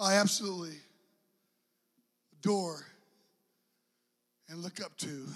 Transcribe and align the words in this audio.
I 0.00 0.14
absolutely 0.14 0.76
adore 2.38 2.86
and 4.48 4.62
look 4.62 4.80
up 4.80 4.96
to 4.98 5.26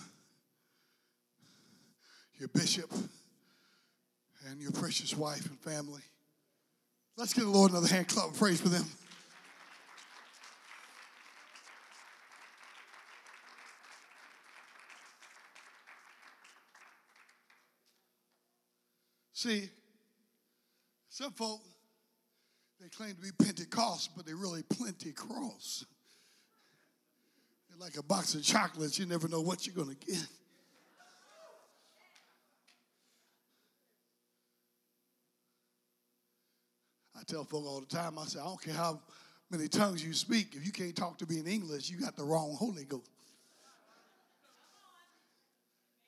your 2.38 2.48
bishop 2.48 2.92
and 4.48 4.60
your 4.60 4.70
precious 4.70 5.16
wife 5.16 5.46
and 5.46 5.58
family. 5.58 6.02
Let's 7.16 7.34
give 7.34 7.44
the 7.44 7.50
Lord 7.50 7.72
another 7.72 7.88
hand 7.88 8.06
clap 8.06 8.30
of 8.30 8.38
praise 8.38 8.60
for 8.60 8.68
them. 8.68 8.84
See, 19.32 19.68
some 21.08 21.32
folk, 21.32 21.62
they 22.82 22.88
claim 22.88 23.14
to 23.14 23.20
be 23.20 23.30
Pentecost, 23.44 24.10
but 24.16 24.26
they're 24.26 24.34
really 24.34 24.64
plenty 24.64 25.12
cross. 25.12 25.84
They're 27.68 27.78
like 27.78 27.96
a 27.96 28.02
box 28.02 28.34
of 28.34 28.42
chocolates. 28.42 28.98
You 28.98 29.06
never 29.06 29.28
know 29.28 29.40
what 29.40 29.66
you're 29.66 29.76
going 29.76 29.96
to 29.96 30.06
get. 30.06 30.26
I 37.16 37.22
tell 37.24 37.44
folk 37.44 37.64
all 37.64 37.80
the 37.80 37.86
time, 37.86 38.18
I 38.18 38.24
say, 38.24 38.40
I 38.40 38.44
don't 38.44 38.60
care 38.60 38.74
how 38.74 38.98
many 39.48 39.68
tongues 39.68 40.04
you 40.04 40.12
speak. 40.12 40.56
If 40.56 40.66
you 40.66 40.72
can't 40.72 40.96
talk 40.96 41.18
to 41.18 41.26
me 41.26 41.38
in 41.38 41.46
English, 41.46 41.88
you 41.88 42.00
got 42.00 42.16
the 42.16 42.24
wrong 42.24 42.56
Holy 42.58 42.84
Ghost. 42.84 43.08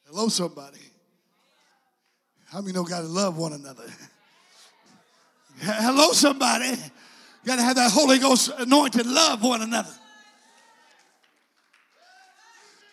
Hello, 0.06 0.26
somebody. 0.26 0.80
How 2.46 2.60
many 2.60 2.72
know 2.72 2.82
got 2.82 3.02
to 3.02 3.06
love 3.06 3.36
one 3.36 3.52
another? 3.52 3.84
Hello, 5.60 6.12
somebody. 6.12 6.68
You 6.68 7.46
got 7.46 7.56
to 7.56 7.62
have 7.62 7.76
that 7.76 7.90
Holy 7.92 8.18
Ghost 8.18 8.50
anointed 8.58 9.06
love 9.06 9.42
one 9.42 9.62
another. 9.62 9.92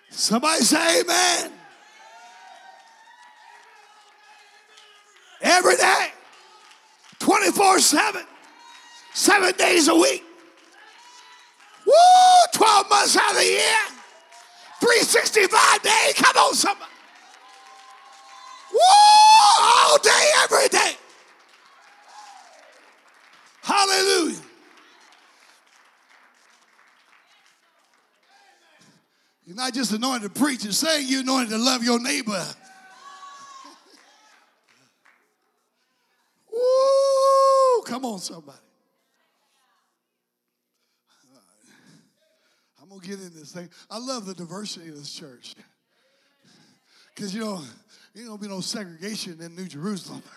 Somebody 0.09 0.61
say 0.61 1.02
amen. 1.02 1.52
Every 5.41 5.75
day, 5.75 6.09
24 7.19 7.80
7, 7.80 8.21
seven 9.14 9.53
days 9.58 9.88
a 9.88 9.95
week. 9.95 10.23
Woo, 11.86 11.93
12 12.53 12.89
months 12.89 13.17
out 13.17 13.31
of 13.31 13.38
the 13.38 13.45
year, 13.45 13.77
365 14.80 15.81
days. 15.81 16.14
Come 16.16 16.38
on, 16.38 16.53
somebody. 16.53 16.91
Woo, 18.71 18.80
all 19.61 19.97
day, 19.97 20.31
every 20.43 20.67
day. 20.67 20.95
Hallelujah. 23.64 24.38
You're 29.45 29.51
not 29.62 29.73
just 29.76 29.94
anointed 29.94 30.34
to 30.34 30.40
preach 30.40 30.64
and 30.64 30.73
sing, 30.73 31.06
you're 31.08 31.22
anointed 31.22 31.52
to 31.52 31.58
love 31.59 31.84
your 31.84 32.00
neighbor. 32.00 32.31
Woo! 36.52 37.84
Come 37.86 38.04
on, 38.06 38.17
somebody. 38.17 38.58
I'm 42.82 42.89
going 42.89 43.02
to 43.02 43.08
get 43.08 43.20
in 43.20 43.32
this 43.36 43.52
thing. 43.52 43.70
I 43.92 44.00
love 44.00 44.26
the 44.26 44.34
diversity 44.34 44.89
of 44.89 44.95
this 44.95 45.14
church. 45.14 45.54
Because, 47.14 47.32
you 47.36 47.42
know, 47.42 47.58
there 48.16 48.23
ain't 48.23 48.30
going 48.30 48.39
to 48.39 48.44
be 48.44 48.50
no 48.50 48.62
segregation 48.62 49.39
in 49.42 49.56
New 49.56 49.67
Jerusalem. 49.67 50.23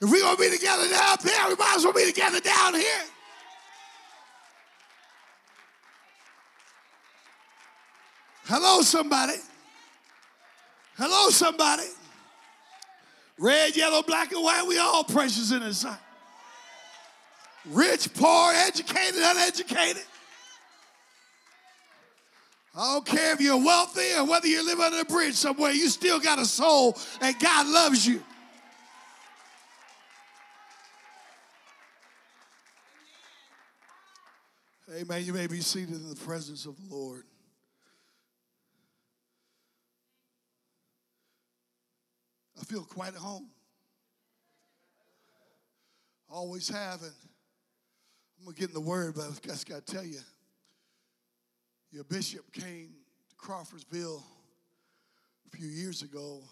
If 0.00 0.08
we're 0.08 0.20
going 0.20 0.36
to 0.36 0.40
be 0.40 0.50
together 0.56 0.88
down 0.88 1.16
there, 1.24 1.48
we 1.48 1.56
might 1.56 1.74
as 1.76 1.82
well 1.82 1.92
be 1.92 2.06
together 2.06 2.38
down 2.38 2.74
here. 2.74 3.02
Hello, 8.48 8.80
somebody. 8.80 9.34
Hello, 10.96 11.28
somebody. 11.28 11.82
Red, 13.38 13.76
yellow, 13.76 14.00
black, 14.00 14.32
and 14.32 14.42
white, 14.42 14.64
we 14.66 14.78
all 14.78 15.04
precious 15.04 15.52
in 15.52 15.60
His 15.60 15.76
sight. 15.76 15.98
Rich, 17.66 18.14
poor, 18.14 18.54
educated, 18.54 19.20
uneducated. 19.22 20.02
I 22.74 22.94
don't 22.94 23.04
care 23.04 23.34
if 23.34 23.40
you're 23.42 23.62
wealthy 23.62 24.14
or 24.16 24.24
whether 24.24 24.46
you 24.46 24.64
live 24.64 24.80
under 24.80 25.00
a 25.00 25.04
bridge 25.04 25.34
somewhere, 25.34 25.72
you 25.72 25.90
still 25.90 26.18
got 26.18 26.38
a 26.38 26.46
soul 26.46 26.96
and 27.20 27.38
God 27.38 27.66
loves 27.66 28.06
you. 28.06 28.22
Amen. 34.96 35.22
You 35.22 35.34
may 35.34 35.48
be 35.48 35.60
seated 35.60 35.96
in 35.96 36.08
the 36.08 36.16
presence 36.16 36.64
of 36.64 36.76
the 36.88 36.94
Lord. 36.96 37.24
Feel 42.68 42.84
quite 42.84 43.14
at 43.14 43.20
home. 43.20 43.48
Always 46.28 46.68
have, 46.68 47.00
and 47.00 47.12
I'm 48.38 48.44
gonna 48.44 48.56
get 48.56 48.68
in 48.68 48.74
the 48.74 48.80
word, 48.80 49.14
but 49.14 49.24
I 49.24 49.30
just 49.42 49.66
gotta 49.66 49.80
tell 49.80 50.04
you, 50.04 50.20
your 51.90 52.04
bishop 52.04 52.52
came 52.52 52.90
to 53.30 53.36
Crawfordsville 53.36 54.22
a 55.46 55.56
few 55.56 55.66
years 55.66 56.02
ago 56.02 56.42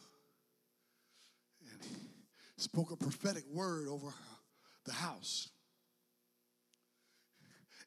and 1.70 1.80
spoke 2.56 2.92
a 2.92 2.96
prophetic 2.96 3.44
word 3.52 3.86
over 3.88 4.14
the 4.86 4.92
house. 4.92 5.50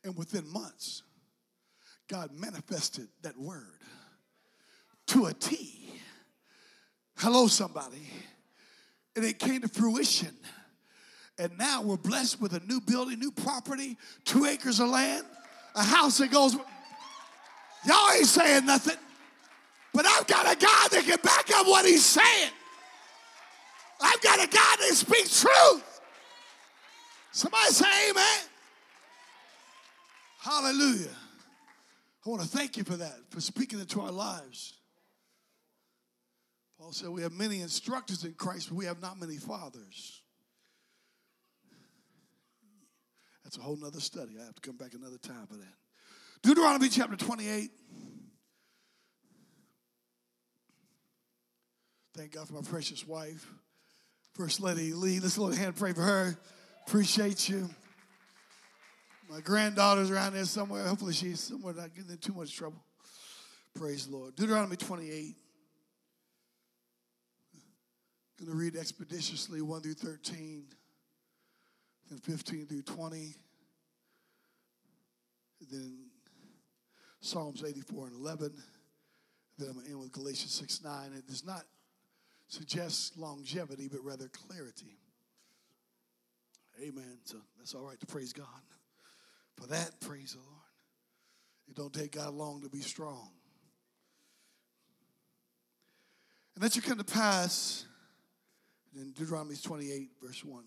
And 0.03 0.15
within 0.15 0.47
months, 0.47 1.01
God 2.07 2.29
manifested 2.31 3.07
that 3.23 3.37
word 3.39 3.79
to 5.07 5.25
a 5.25 5.33
T. 5.33 5.78
Hello, 7.19 7.47
somebody. 7.47 8.07
And 9.13 9.25
it 9.25 9.39
came 9.39 9.59
to 9.61 9.67
fruition. 9.67 10.33
And 11.37 11.51
now 11.57 11.81
we're 11.81 11.97
blessed 11.97 12.39
with 12.39 12.53
a 12.53 12.61
new 12.61 12.79
building, 12.79 13.19
new 13.19 13.31
property, 13.31 13.97
two 14.23 14.45
acres 14.45 14.79
of 14.79 14.87
land, 14.87 15.25
a 15.75 15.83
house 15.83 16.17
that 16.19 16.31
goes. 16.31 16.55
Y'all 17.85 18.11
ain't 18.15 18.25
saying 18.25 18.65
nothing. 18.65 18.95
But 19.93 20.05
I've 20.05 20.27
got 20.27 20.45
a 20.45 20.57
God 20.57 20.91
that 20.91 21.03
can 21.05 21.17
back 21.21 21.51
up 21.55 21.67
what 21.67 21.85
he's 21.85 22.05
saying. 22.05 22.51
I've 23.99 24.21
got 24.21 24.39
a 24.39 24.47
God 24.47 24.77
that 24.79 24.93
speaks 24.93 25.41
truth. 25.41 26.01
Somebody 27.33 27.67
say 27.67 28.11
amen. 28.11 28.39
Hallelujah. 30.39 31.15
I 32.25 32.29
want 32.29 32.43
to 32.43 32.47
thank 32.47 32.77
you 32.77 32.85
for 32.85 32.95
that, 32.95 33.17
for 33.29 33.41
speaking 33.41 33.79
into 33.79 33.99
our 33.99 34.11
lives. 34.11 34.78
Paul 36.79 36.93
said, 36.93 37.09
We 37.09 37.23
have 37.23 37.33
many 37.33 37.61
instructors 37.61 38.23
in 38.23 38.33
Christ, 38.33 38.69
but 38.69 38.77
we 38.77 38.85
have 38.85 39.01
not 39.01 39.19
many 39.19 39.35
fathers. 39.35 40.21
That's 43.43 43.57
a 43.57 43.61
whole 43.61 43.75
nother 43.75 43.99
study. 43.99 44.37
I 44.39 44.45
have 44.45 44.55
to 44.55 44.61
come 44.61 44.77
back 44.77 44.93
another 44.93 45.17
time 45.17 45.45
for 45.47 45.55
that. 45.55 45.73
Deuteronomy 46.41 46.87
chapter 46.87 47.17
28. 47.17 47.69
Thank 52.15 52.33
God 52.33 52.47
for 52.47 52.53
my 52.53 52.61
precious 52.61 53.05
wife, 53.05 53.45
First 54.33 54.61
Lady 54.61 54.93
Lee. 54.93 55.19
Let's 55.19 55.37
let 55.37 55.57
a 55.57 55.59
hand 55.59 55.75
pray 55.75 55.93
for 55.93 56.01
her. 56.01 56.37
Appreciate 56.87 57.49
you. 57.49 57.69
My 59.29 59.41
granddaughter's 59.41 60.11
around 60.11 60.33
there 60.33 60.45
somewhere. 60.45 60.87
Hopefully 60.87 61.13
she's 61.13 61.39
somewhere 61.39 61.73
not 61.73 61.93
getting 61.93 62.11
in 62.11 62.17
too 62.17 62.33
much 62.33 62.55
trouble. 62.55 62.83
Praise 63.75 64.07
the 64.07 64.15
Lord. 64.15 64.35
Deuteronomy 64.35 64.75
28. 64.75 65.35
I'm 68.39 68.45
going 68.45 68.57
to 68.57 68.63
read 68.63 68.77
expeditiously 68.77 69.61
1 69.61 69.81
through 69.81 69.95
13, 69.95 70.63
then 72.09 72.19
15 72.19 72.67
through 72.67 72.81
20, 72.83 73.35
then 75.69 75.97
Psalms 77.19 77.63
84 77.67 78.07
and 78.07 78.15
11. 78.15 78.53
Then 79.57 79.67
I'm 79.67 79.73
going 79.73 79.85
to 79.85 79.91
end 79.91 79.99
with 79.99 80.13
Galatians 80.13 80.53
6 80.53 80.83
9. 80.85 81.13
It 81.17 81.27
does 81.27 81.45
not 81.45 81.63
suggest 82.47 83.17
longevity, 83.17 83.89
but 83.91 83.99
rather 84.05 84.29
clarity. 84.29 84.97
Amen. 86.81 87.17
So 87.25 87.37
that's 87.57 87.75
all 87.75 87.83
right 87.83 87.99
to 87.99 88.05
praise 88.05 88.31
God. 88.31 88.45
For 89.57 89.67
that, 89.67 89.99
praise 89.99 90.31
the 90.31 90.39
Lord. 90.39 90.61
It 91.67 91.75
don't 91.75 91.93
take 91.93 92.13
God 92.13 92.33
long 92.33 92.61
to 92.61 92.69
be 92.69 92.79
strong. 92.79 93.31
And 96.55 96.63
that 96.63 96.77
you 96.77 96.81
come 96.81 96.97
to 96.97 97.03
pass 97.03 97.85
in 98.95 99.11
Deuteronomy 99.11 99.55
28, 99.55 100.09
verse 100.21 100.43
1. 100.43 100.63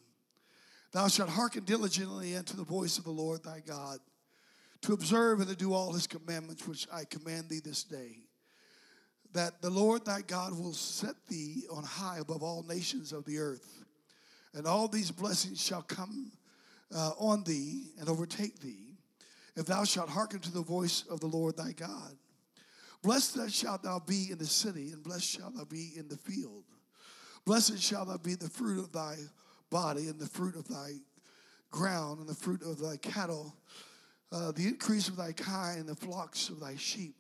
Thou 0.92 1.08
shalt 1.08 1.30
hearken 1.30 1.64
diligently 1.64 2.36
unto 2.36 2.56
the 2.56 2.64
voice 2.64 2.98
of 2.98 3.04
the 3.04 3.10
Lord 3.10 3.42
thy 3.42 3.60
God, 3.66 3.98
to 4.82 4.92
observe 4.92 5.40
and 5.40 5.48
to 5.48 5.56
do 5.56 5.72
all 5.72 5.92
his 5.92 6.06
commandments 6.06 6.66
which 6.66 6.86
I 6.92 7.04
command 7.04 7.48
thee 7.48 7.60
this 7.64 7.84
day. 7.84 8.19
That 9.32 9.62
the 9.62 9.70
Lord 9.70 10.04
thy 10.04 10.20
God 10.20 10.52
will 10.58 10.74
set 10.74 11.14
thee 11.28 11.64
on 11.70 11.84
high 11.84 12.19
above 12.19 12.42
all 12.42 12.62
nations 12.69 13.12
of 13.12 13.24
the 13.24 13.38
earth. 13.38 13.84
And 14.54 14.66
all 14.66 14.88
these 14.88 15.10
blessings 15.10 15.64
shall 15.64 15.82
come 15.82 16.32
uh, 16.94 17.12
on 17.19 17.42
thee 17.44 17.92
and 17.98 18.08
overtake 18.08 18.60
thee, 18.60 18.96
if 19.56 19.66
thou 19.66 19.84
shalt 19.84 20.10
hearken 20.10 20.40
to 20.40 20.52
the 20.52 20.62
voice 20.62 21.04
of 21.10 21.20
the 21.20 21.26
Lord 21.26 21.56
thy 21.56 21.72
God. 21.72 22.16
Blessed 23.02 23.50
shalt 23.50 23.82
thou 23.82 23.98
be 23.98 24.28
in 24.30 24.38
the 24.38 24.46
city, 24.46 24.90
and 24.92 25.02
blessed 25.02 25.24
shalt 25.24 25.56
thou 25.56 25.64
be 25.64 25.92
in 25.96 26.08
the 26.08 26.16
field. 26.16 26.64
Blessed 27.44 27.80
shall 27.82 28.04
thou 28.04 28.18
be 28.18 28.34
the 28.34 28.48
fruit 28.48 28.78
of 28.78 28.92
thy 28.92 29.16
body, 29.70 30.08
and 30.08 30.20
the 30.20 30.28
fruit 30.28 30.56
of 30.56 30.68
thy 30.68 30.92
ground, 31.70 32.20
and 32.20 32.28
the 32.28 32.34
fruit 32.34 32.62
of 32.62 32.78
thy 32.78 32.96
cattle, 32.98 33.54
uh, 34.30 34.52
the 34.52 34.66
increase 34.66 35.08
of 35.08 35.16
thy 35.16 35.32
kind, 35.32 35.80
and 35.80 35.88
the 35.88 35.96
flocks 35.96 36.48
of 36.48 36.60
thy 36.60 36.76
sheep. 36.76 37.14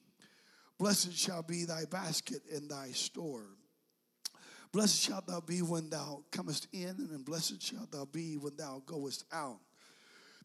Blessed 0.78 1.16
shall 1.16 1.42
be 1.42 1.64
thy 1.64 1.84
basket 1.84 2.42
and 2.52 2.70
thy 2.70 2.88
store. 2.88 3.46
Blessed 4.72 5.00
shalt 5.02 5.26
thou 5.26 5.40
be 5.40 5.60
when 5.60 5.90
thou 5.90 6.24
comest 6.30 6.68
in, 6.72 7.08
and 7.10 7.24
blessed 7.24 7.62
shalt 7.62 7.92
thou 7.92 8.04
be 8.06 8.36
when 8.36 8.56
thou 8.56 8.82
goest 8.86 9.24
out. 9.32 9.58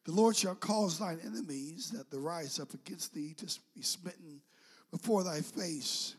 The 0.05 0.11
Lord 0.11 0.35
shall 0.35 0.55
cause 0.55 0.99
thine 0.99 1.19
enemies 1.25 1.91
that 1.91 2.11
they 2.11 2.17
rise 2.17 2.59
up 2.59 2.73
against 2.73 3.13
thee 3.13 3.33
to 3.37 3.45
be 3.75 3.81
smitten 3.81 4.41
before 4.91 5.23
thy 5.23 5.41
face. 5.41 6.15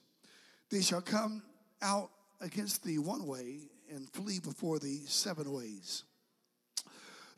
They 0.71 0.83
shall 0.83 1.01
come 1.01 1.43
out 1.81 2.11
against 2.41 2.85
thee 2.85 2.99
one 2.99 3.27
way 3.27 3.69
and 3.91 4.09
flee 4.11 4.39
before 4.39 4.79
thee 4.79 5.03
seven 5.07 5.51
ways. 5.53 6.05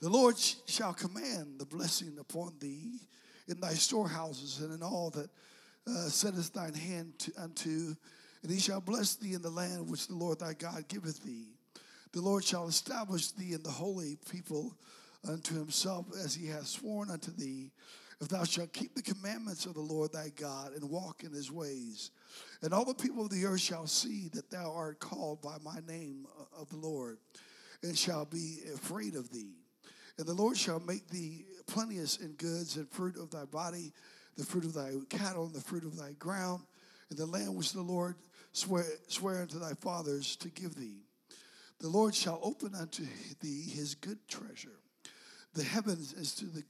The 0.00 0.08
Lord 0.08 0.36
shall 0.38 0.94
command 0.94 1.58
the 1.58 1.66
blessing 1.66 2.16
upon 2.18 2.54
thee 2.58 3.00
in 3.48 3.60
thy 3.60 3.74
storehouses 3.74 4.60
and 4.60 4.72
in 4.72 4.82
all 4.82 5.10
that 5.10 5.28
uh, 5.86 6.08
settest 6.08 6.54
thine 6.54 6.74
hand 6.74 7.18
to, 7.18 7.32
unto, 7.38 7.94
and 8.42 8.50
he 8.50 8.58
shall 8.58 8.80
bless 8.80 9.16
thee 9.16 9.34
in 9.34 9.42
the 9.42 9.50
land 9.50 9.88
which 9.90 10.08
the 10.08 10.14
Lord 10.14 10.38
thy 10.38 10.54
God 10.54 10.88
giveth 10.88 11.22
thee. 11.22 11.48
The 12.12 12.20
Lord 12.20 12.44
shall 12.44 12.66
establish 12.66 13.30
thee 13.32 13.52
in 13.52 13.62
the 13.62 13.70
holy 13.70 14.16
people 14.30 14.74
unto 15.28 15.54
himself 15.54 16.06
as 16.24 16.34
he 16.34 16.46
hath 16.46 16.66
sworn 16.66 17.10
unto 17.10 17.30
thee 17.30 17.70
if 18.20 18.28
thou 18.28 18.44
shalt 18.44 18.72
keep 18.72 18.94
the 18.94 19.02
commandments 19.02 19.64
of 19.64 19.74
the 19.74 19.80
Lord 19.80 20.12
thy 20.12 20.30
God 20.36 20.74
and 20.74 20.90
walk 20.90 21.24
in 21.24 21.32
his 21.32 21.50
ways. 21.50 22.10
And 22.62 22.74
all 22.74 22.84
the 22.84 22.94
people 22.94 23.24
of 23.24 23.30
the 23.30 23.46
earth 23.46 23.60
shall 23.60 23.86
see 23.86 24.28
that 24.34 24.50
thou 24.50 24.72
art 24.74 25.00
called 25.00 25.40
by 25.40 25.56
my 25.64 25.78
name 25.88 26.26
of 26.56 26.68
the 26.68 26.76
Lord, 26.76 27.18
and 27.82 27.96
shall 27.96 28.26
be 28.26 28.58
afraid 28.74 29.14
of 29.14 29.30
thee. 29.30 29.54
And 30.18 30.26
the 30.26 30.34
Lord 30.34 30.58
shall 30.58 30.80
make 30.80 31.08
thee 31.08 31.46
plenteous 31.66 32.18
in 32.18 32.32
goods 32.32 32.76
and 32.76 32.90
fruit 32.90 33.16
of 33.16 33.30
thy 33.30 33.46
body, 33.46 33.92
the 34.36 34.44
fruit 34.44 34.64
of 34.64 34.74
thy 34.74 34.92
cattle, 35.08 35.46
and 35.46 35.54
the 35.54 35.60
fruit 35.60 35.84
of 35.84 35.96
thy 35.96 36.12
ground, 36.18 36.62
and 37.08 37.18
the 37.18 37.24
land 37.24 37.56
which 37.56 37.72
the 37.72 37.80
Lord 37.80 38.16
swear, 38.52 38.84
swear 39.08 39.40
unto 39.40 39.58
thy 39.58 39.72
fathers 39.72 40.36
to 40.36 40.50
give 40.50 40.74
thee. 40.74 41.04
The 41.78 41.88
Lord 41.88 42.14
shall 42.14 42.38
open 42.42 42.74
unto 42.74 43.06
thee 43.40 43.62
his 43.62 43.94
good 43.94 44.18
treasure. 44.28 44.79
The 45.54 45.64
heavens 45.64 46.12
is 46.12 46.34
to 46.36 46.46
the 46.46 46.62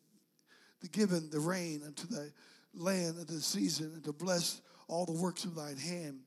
to 0.80 0.88
given 0.88 1.28
the 1.30 1.40
rain 1.40 1.82
unto 1.86 2.06
the 2.06 2.32
land 2.74 3.18
of 3.18 3.26
the 3.26 3.40
season, 3.40 3.92
and 3.94 4.04
to 4.04 4.12
bless 4.12 4.60
all 4.88 5.04
the 5.04 5.12
works 5.12 5.44
of 5.44 5.54
thine 5.54 5.76
hand. 5.76 6.20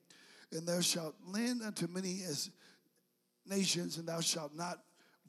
And 0.51 0.67
thou 0.67 0.81
shalt 0.81 1.15
lend 1.25 1.63
unto 1.63 1.87
many 1.87 2.21
as 2.27 2.51
nations, 3.47 3.97
and 3.97 4.07
thou 4.07 4.21
shalt 4.21 4.55
not 4.55 4.79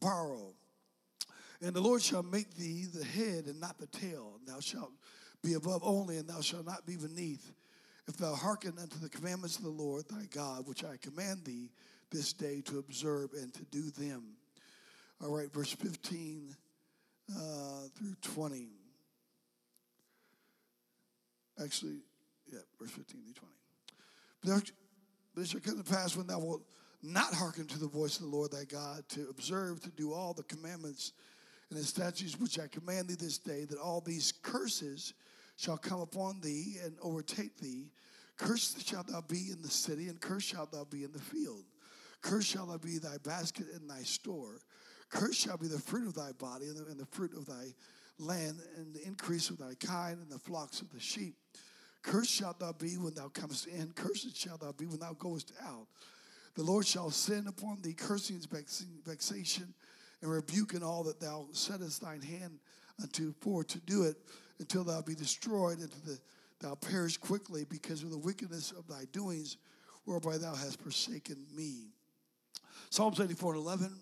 borrow. 0.00 0.52
And 1.62 1.74
the 1.74 1.80
Lord 1.80 2.02
shall 2.02 2.22
make 2.22 2.54
thee 2.54 2.84
the 2.92 3.04
head 3.04 3.46
and 3.46 3.60
not 3.60 3.78
the 3.78 3.86
tail. 3.86 4.34
And 4.38 4.46
thou 4.46 4.60
shalt 4.60 4.92
be 5.42 5.54
above 5.54 5.82
only, 5.82 6.18
and 6.18 6.28
thou 6.28 6.40
shalt 6.40 6.66
not 6.66 6.84
be 6.84 6.96
beneath. 6.96 7.52
If 8.06 8.18
thou 8.18 8.34
hearken 8.34 8.74
unto 8.78 8.98
the 8.98 9.08
commandments 9.08 9.56
of 9.56 9.64
the 9.64 9.70
Lord 9.70 10.04
thy 10.10 10.26
God, 10.30 10.66
which 10.66 10.84
I 10.84 10.98
command 10.98 11.44
thee 11.44 11.70
this 12.10 12.34
day 12.34 12.60
to 12.66 12.78
observe 12.78 13.30
and 13.32 13.54
to 13.54 13.64
do 13.64 13.90
them. 13.90 14.36
All 15.22 15.34
right, 15.34 15.50
verse 15.50 15.72
15 15.72 16.54
uh, 17.30 17.88
through 17.96 18.14
20. 18.22 18.68
Actually, 21.62 21.98
yeah, 22.52 22.58
verse 22.80 22.90
15 22.90 23.22
through 23.22 23.32
20. 23.32 23.52
But 24.42 24.72
there 25.36 25.46
shall 25.46 25.60
come 25.60 25.82
to 25.82 25.90
pass 25.90 26.16
when 26.16 26.26
thou 26.26 26.38
wilt 26.38 26.62
not 27.02 27.34
hearken 27.34 27.66
to 27.66 27.78
the 27.78 27.86
voice 27.86 28.16
of 28.16 28.22
the 28.22 28.36
Lord 28.36 28.50
thy 28.50 28.64
God, 28.64 29.04
to 29.10 29.28
observe, 29.28 29.80
to 29.82 29.90
do 29.90 30.12
all 30.12 30.32
the 30.32 30.42
commandments 30.44 31.12
and 31.70 31.78
the 31.78 31.84
statutes 31.84 32.38
which 32.38 32.58
I 32.58 32.66
command 32.66 33.08
thee 33.08 33.16
this 33.18 33.38
day, 33.38 33.64
that 33.64 33.78
all 33.78 34.00
these 34.00 34.32
curses 34.42 35.14
shall 35.56 35.76
come 35.76 36.00
upon 36.00 36.40
thee 36.40 36.76
and 36.82 36.96
overtake 37.02 37.58
thee. 37.58 37.90
Cursed 38.36 38.88
shalt 38.88 39.06
thou 39.06 39.20
be 39.20 39.50
in 39.52 39.62
the 39.62 39.68
city, 39.68 40.08
and 40.08 40.20
cursed 40.20 40.48
shalt 40.48 40.72
thou 40.72 40.84
be 40.84 41.04
in 41.04 41.12
the 41.12 41.20
field. 41.20 41.64
Cursed 42.22 42.48
shall 42.48 42.66
thou 42.66 42.78
be 42.78 42.98
thy 42.98 43.18
basket 43.22 43.66
and 43.74 43.88
thy 43.88 44.02
store. 44.02 44.60
Cursed 45.10 45.40
shall 45.40 45.56
be 45.56 45.68
the 45.68 45.78
fruit 45.78 46.06
of 46.06 46.14
thy 46.14 46.32
body 46.32 46.66
and 46.66 46.76
the, 46.76 46.86
and 46.86 46.98
the 46.98 47.06
fruit 47.06 47.32
of 47.36 47.46
thy 47.46 47.74
land, 48.18 48.60
and 48.76 48.94
the 48.94 49.04
increase 49.06 49.50
of 49.50 49.58
thy 49.58 49.74
kind, 49.74 50.18
and 50.18 50.30
the 50.30 50.38
flocks 50.38 50.80
of 50.80 50.90
the 50.92 51.00
sheep. 51.00 51.34
Cursed 52.02 52.30
shalt 52.30 52.60
thou 52.60 52.72
be 52.72 52.96
when 52.98 53.14
thou 53.14 53.28
comest 53.28 53.66
in, 53.66 53.92
cursed 53.94 54.36
shalt 54.36 54.60
thou 54.60 54.72
be 54.72 54.86
when 54.86 55.00
thou 55.00 55.14
goest 55.14 55.52
out. 55.64 55.86
The 56.54 56.62
Lord 56.62 56.86
shall 56.86 57.10
send 57.10 57.48
upon 57.48 57.80
thee 57.82 57.94
cursing, 57.94 58.40
vexation, 59.04 59.74
and 60.22 60.30
rebuke 60.30 60.74
in 60.74 60.82
all 60.82 61.02
that 61.04 61.20
thou 61.20 61.46
settest 61.52 62.00
thine 62.00 62.22
hand 62.22 62.60
unto 63.02 63.32
for 63.40 63.64
to 63.64 63.80
do 63.80 64.04
it 64.04 64.16
until 64.60 64.84
thou 64.84 65.02
be 65.02 65.14
destroyed 65.14 65.78
and 65.78 65.90
thou 66.60 66.74
perish 66.76 67.16
quickly 67.16 67.64
because 67.68 68.02
of 68.02 68.10
the 68.10 68.18
wickedness 68.18 68.70
of 68.70 68.86
thy 68.86 69.04
doings 69.12 69.56
whereby 70.04 70.38
thou 70.38 70.54
hast 70.54 70.80
forsaken 70.80 71.44
me. 71.54 71.88
Psalms 72.90 73.18
84 73.18 73.54
and 73.54 73.64
11. 73.64 74.00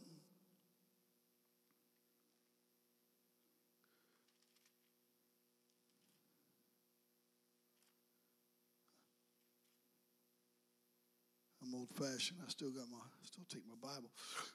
Old 11.83 11.91
fashioned. 12.11 12.39
I 12.45 12.51
still 12.51 12.71
got 12.71 12.89
my, 12.91 12.99
still 13.25 13.45
take 13.49 13.63
my 13.67 13.89
Bible. 13.89 14.11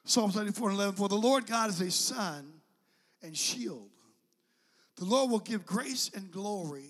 Psalms 0.05 0.35
94 0.35 0.69
and 0.69 0.77
11. 0.77 0.95
For 0.95 1.09
the 1.09 1.15
Lord 1.15 1.45
God 1.45 1.69
is 1.69 1.81
a 1.81 1.91
sun 1.91 2.45
and 3.21 3.35
shield. 3.35 3.89
The 4.97 5.05
Lord 5.05 5.29
will 5.29 5.39
give 5.39 5.65
grace 5.65 6.09
and 6.15 6.31
glory. 6.31 6.89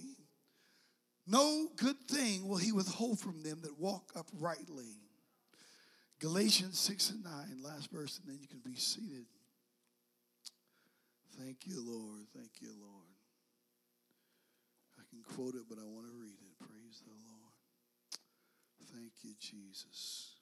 No 1.25 1.67
good 1.75 1.97
thing 2.07 2.47
will 2.47 2.57
he 2.57 2.71
withhold 2.71 3.19
from 3.19 3.43
them 3.43 3.59
that 3.63 3.77
walk 3.79 4.11
uprightly. 4.15 4.95
Galatians 6.19 6.79
6 6.79 7.11
and 7.11 7.23
9, 7.23 7.33
last 7.63 7.91
verse, 7.91 8.19
and 8.19 8.33
then 8.33 8.39
you 8.41 8.47
can 8.47 8.61
be 8.65 8.77
seated. 8.77 9.25
Thank 11.37 11.67
you, 11.67 11.83
Lord. 11.85 12.25
Thank 12.35 12.49
you, 12.61 12.69
Lord. 12.79 13.05
I 14.97 15.03
can 15.09 15.21
quote 15.35 15.55
it, 15.55 15.67
but 15.69 15.77
I 15.77 15.85
want 15.85 16.07
to 16.07 16.13
read 16.19 16.31
it. 16.31 16.47
Thank 18.97 19.11
you, 19.21 19.33
Jesus. 19.39 20.37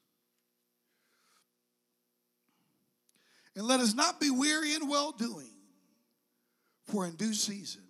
And 3.53 3.65
let 3.65 3.81
us 3.81 3.93
not 3.93 4.21
be 4.21 4.29
weary 4.29 4.73
in 4.73 4.87
well 4.87 5.11
doing, 5.11 5.51
for 6.85 7.05
in 7.05 7.15
due 7.15 7.33
season 7.33 7.83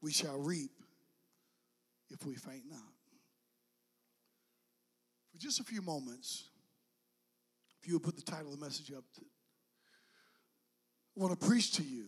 we 0.00 0.12
shall 0.12 0.38
reap 0.38 0.70
if 2.08 2.24
we 2.24 2.36
faint 2.36 2.62
not. 2.70 2.78
For 5.32 5.38
just 5.38 5.58
a 5.58 5.64
few 5.64 5.82
moments, 5.82 6.44
if 7.82 7.88
you 7.88 7.94
would 7.94 8.04
put 8.04 8.14
the 8.14 8.22
title 8.22 8.52
of 8.52 8.60
the 8.60 8.64
message 8.64 8.92
up, 8.92 9.04
to, 9.16 9.22
I 11.16 11.20
want 11.20 11.38
to 11.38 11.46
preach 11.46 11.72
to 11.74 11.82
you 11.82 12.06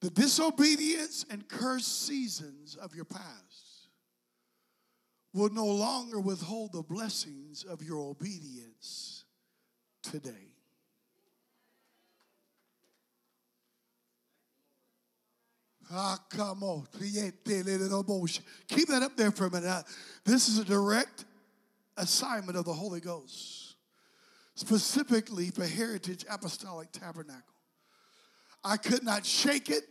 the 0.00 0.10
disobedience 0.10 1.24
and 1.30 1.46
cursed 1.48 2.06
seasons 2.06 2.74
of 2.74 2.96
your 2.96 3.04
past 3.04 3.65
will 5.36 5.50
no 5.50 5.66
longer 5.66 6.18
withhold 6.18 6.72
the 6.72 6.82
blessings 6.82 7.62
of 7.62 7.82
your 7.82 8.00
obedience 8.00 9.24
today. 10.02 10.54
Ah. 15.92 16.18
Keep 16.28 16.58
that 18.88 19.02
up 19.02 19.16
there 19.16 19.30
for 19.30 19.46
a 19.46 19.50
minute. 19.50 19.84
This 20.24 20.48
is 20.48 20.58
a 20.58 20.64
direct 20.64 21.26
assignment 21.98 22.56
of 22.56 22.64
the 22.64 22.72
Holy 22.72 23.00
Ghost, 23.00 23.76
specifically 24.54 25.50
for 25.50 25.66
Heritage 25.66 26.24
Apostolic 26.30 26.90
Tabernacle. 26.92 27.42
I 28.64 28.78
could 28.78 29.04
not 29.04 29.26
shake 29.26 29.68
it. 29.68 29.84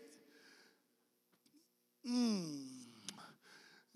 Mm. 2.09 2.74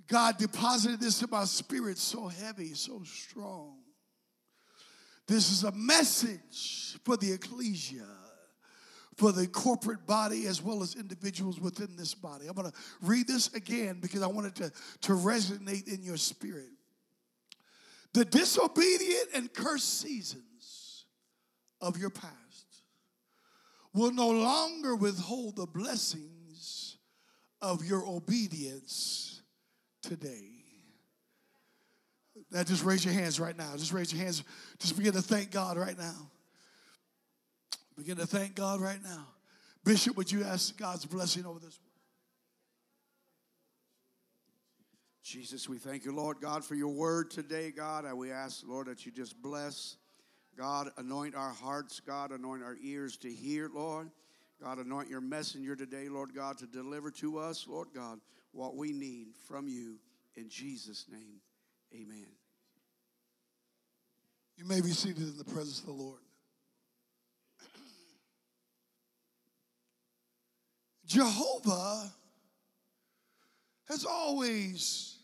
God 0.09 0.37
deposited 0.37 0.99
this 0.99 1.21
in 1.21 1.29
my 1.29 1.45
spirit 1.45 1.99
so 1.99 2.27
heavy, 2.27 2.73
so 2.73 3.03
strong. 3.05 3.77
This 5.27 5.51
is 5.51 5.63
a 5.63 5.71
message 5.71 6.97
for 7.05 7.15
the 7.15 7.31
ecclesia, 7.33 8.07
for 9.15 9.31
the 9.31 9.45
corporate 9.45 10.07
body, 10.07 10.47
as 10.47 10.63
well 10.63 10.81
as 10.81 10.95
individuals 10.95 11.59
within 11.59 11.95
this 11.95 12.15
body. 12.15 12.47
I'm 12.47 12.55
going 12.55 12.71
to 12.71 12.77
read 13.03 13.27
this 13.27 13.53
again 13.53 13.99
because 14.01 14.23
I 14.23 14.27
want 14.27 14.47
it 14.47 14.55
to, 14.55 14.71
to 15.01 15.13
resonate 15.13 15.87
in 15.87 16.01
your 16.01 16.17
spirit. 16.17 16.69
The 18.13 18.25
disobedient 18.25 19.29
and 19.35 19.53
cursed 19.53 20.01
seasons 20.01 21.05
of 21.79 21.99
your 21.99 22.09
past 22.09 22.35
will 23.93 24.11
no 24.11 24.31
longer 24.31 24.95
withhold 24.95 25.57
the 25.57 25.67
blessings 25.67 26.97
of 27.61 27.85
your 27.85 28.03
obedience 28.07 29.38
today. 30.01 30.51
Now, 32.51 32.63
just 32.63 32.83
raise 32.83 33.03
your 33.03 33.13
hands 33.13 33.39
right 33.39 33.57
now. 33.57 33.73
Just 33.75 33.93
raise 33.93 34.13
your 34.13 34.23
hands. 34.23 34.43
Just 34.79 34.97
begin 34.97 35.13
to 35.13 35.21
thank 35.21 35.51
God 35.51 35.77
right 35.77 35.97
now. 35.97 36.15
Begin 37.97 38.17
to 38.17 38.25
thank 38.25 38.55
God 38.55 38.79
right 38.79 39.01
now. 39.03 39.27
Bishop, 39.83 40.15
would 40.17 40.31
you 40.31 40.43
ask 40.43 40.77
God's 40.77 41.05
blessing 41.05 41.45
over 41.45 41.59
this? 41.59 41.79
Jesus, 45.23 45.69
we 45.69 45.77
thank 45.77 46.05
you, 46.05 46.15
Lord 46.15 46.37
God, 46.41 46.65
for 46.65 46.75
your 46.75 46.93
word 46.93 47.29
today, 47.29 47.71
God. 47.71 48.05
And 48.05 48.17
we 48.17 48.31
ask, 48.31 48.63
Lord, 48.65 48.87
that 48.87 49.05
you 49.05 49.11
just 49.11 49.39
bless, 49.41 49.97
God, 50.57 50.89
anoint 50.97 51.35
our 51.35 51.51
hearts, 51.51 51.99
God, 51.99 52.31
anoint 52.31 52.63
our 52.63 52.77
ears 52.81 53.15
to 53.17 53.29
hear, 53.31 53.69
Lord. 53.71 54.09
God, 54.61 54.79
anoint 54.79 55.07
your 55.07 55.21
messenger 55.21 55.75
today, 55.75 56.09
Lord 56.09 56.33
God, 56.33 56.57
to 56.57 56.65
deliver 56.65 57.11
to 57.11 57.37
us, 57.37 57.65
Lord 57.67 57.89
God, 57.93 58.19
what 58.51 58.75
we 58.75 58.91
need 58.93 59.27
from 59.47 59.67
you. 59.67 59.99
In 60.35 60.49
Jesus' 60.49 61.05
name, 61.11 61.41
amen. 61.93 62.27
You 64.57 64.65
may 64.65 64.81
be 64.81 64.91
seated 64.91 65.23
in 65.23 65.37
the 65.37 65.45
presence 65.45 65.79
of 65.79 65.85
the 65.85 65.93
Lord. 65.93 66.19
Jehovah 71.05 72.11
has 73.87 74.05
always 74.05 75.17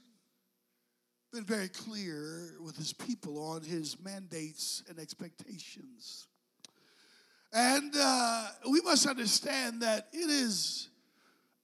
been 1.32 1.44
very 1.44 1.68
clear 1.68 2.56
with 2.62 2.78
his 2.78 2.94
people 2.94 3.38
on 3.38 3.62
his 3.62 3.98
mandates 4.02 4.84
and 4.90 4.98
expectations. 4.98 6.28
And 7.52 7.94
uh, 7.98 8.48
we 8.72 8.82
must 8.82 9.06
understand 9.06 9.82
that 9.82 10.08
it 10.14 10.30
is 10.30 10.88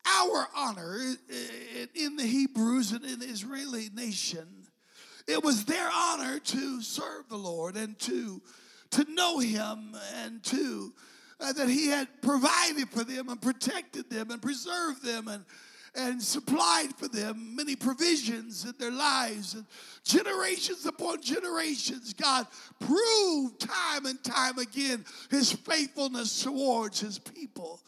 our 0.06 0.48
honor 0.56 0.98
in 1.96 2.16
the 2.16 2.26
Hebrews 2.26 2.92
and 2.92 3.04
in 3.06 3.20
the 3.20 3.26
Israeli 3.26 3.90
nation. 3.94 4.48
It 5.28 5.44
was 5.44 5.66
their 5.66 5.90
honor 5.94 6.40
to 6.40 6.82
serve 6.82 7.30
the 7.30 7.38
Lord 7.38 7.76
and 7.76 7.98
to, 8.00 8.42
to 8.92 9.14
know 9.14 9.40
Him 9.40 9.96
and 10.24 10.44
to 10.46 10.94
uh, 11.40 11.54
that 11.54 11.70
He 11.70 11.88
had 11.88 12.08
provided 12.22 12.90
for 12.90 13.04
them 13.04 13.30
and 13.30 13.42
protected 13.42 14.10
them 14.10 14.32
and 14.32 14.42
preserved 14.42 15.04
them 15.04 15.28
and 15.28 15.46
and 15.96 16.22
supplied 16.22 16.96
for 16.96 17.08
them 17.08 17.56
many 17.56 17.76
provisions 17.76 18.64
in 18.64 18.74
their 18.80 18.92
lives. 18.92 19.56
And 19.56 19.66
generations 20.04 20.86
upon 20.86 21.22
generations, 21.22 22.14
God 22.14 22.48
proved 22.80 23.60
time 23.60 24.06
and 24.06 24.24
time 24.24 24.58
again 24.58 25.04
his 25.30 25.52
faithfulness 25.52 26.44
towards 26.44 27.02
his 27.02 27.20
people. 27.20 27.82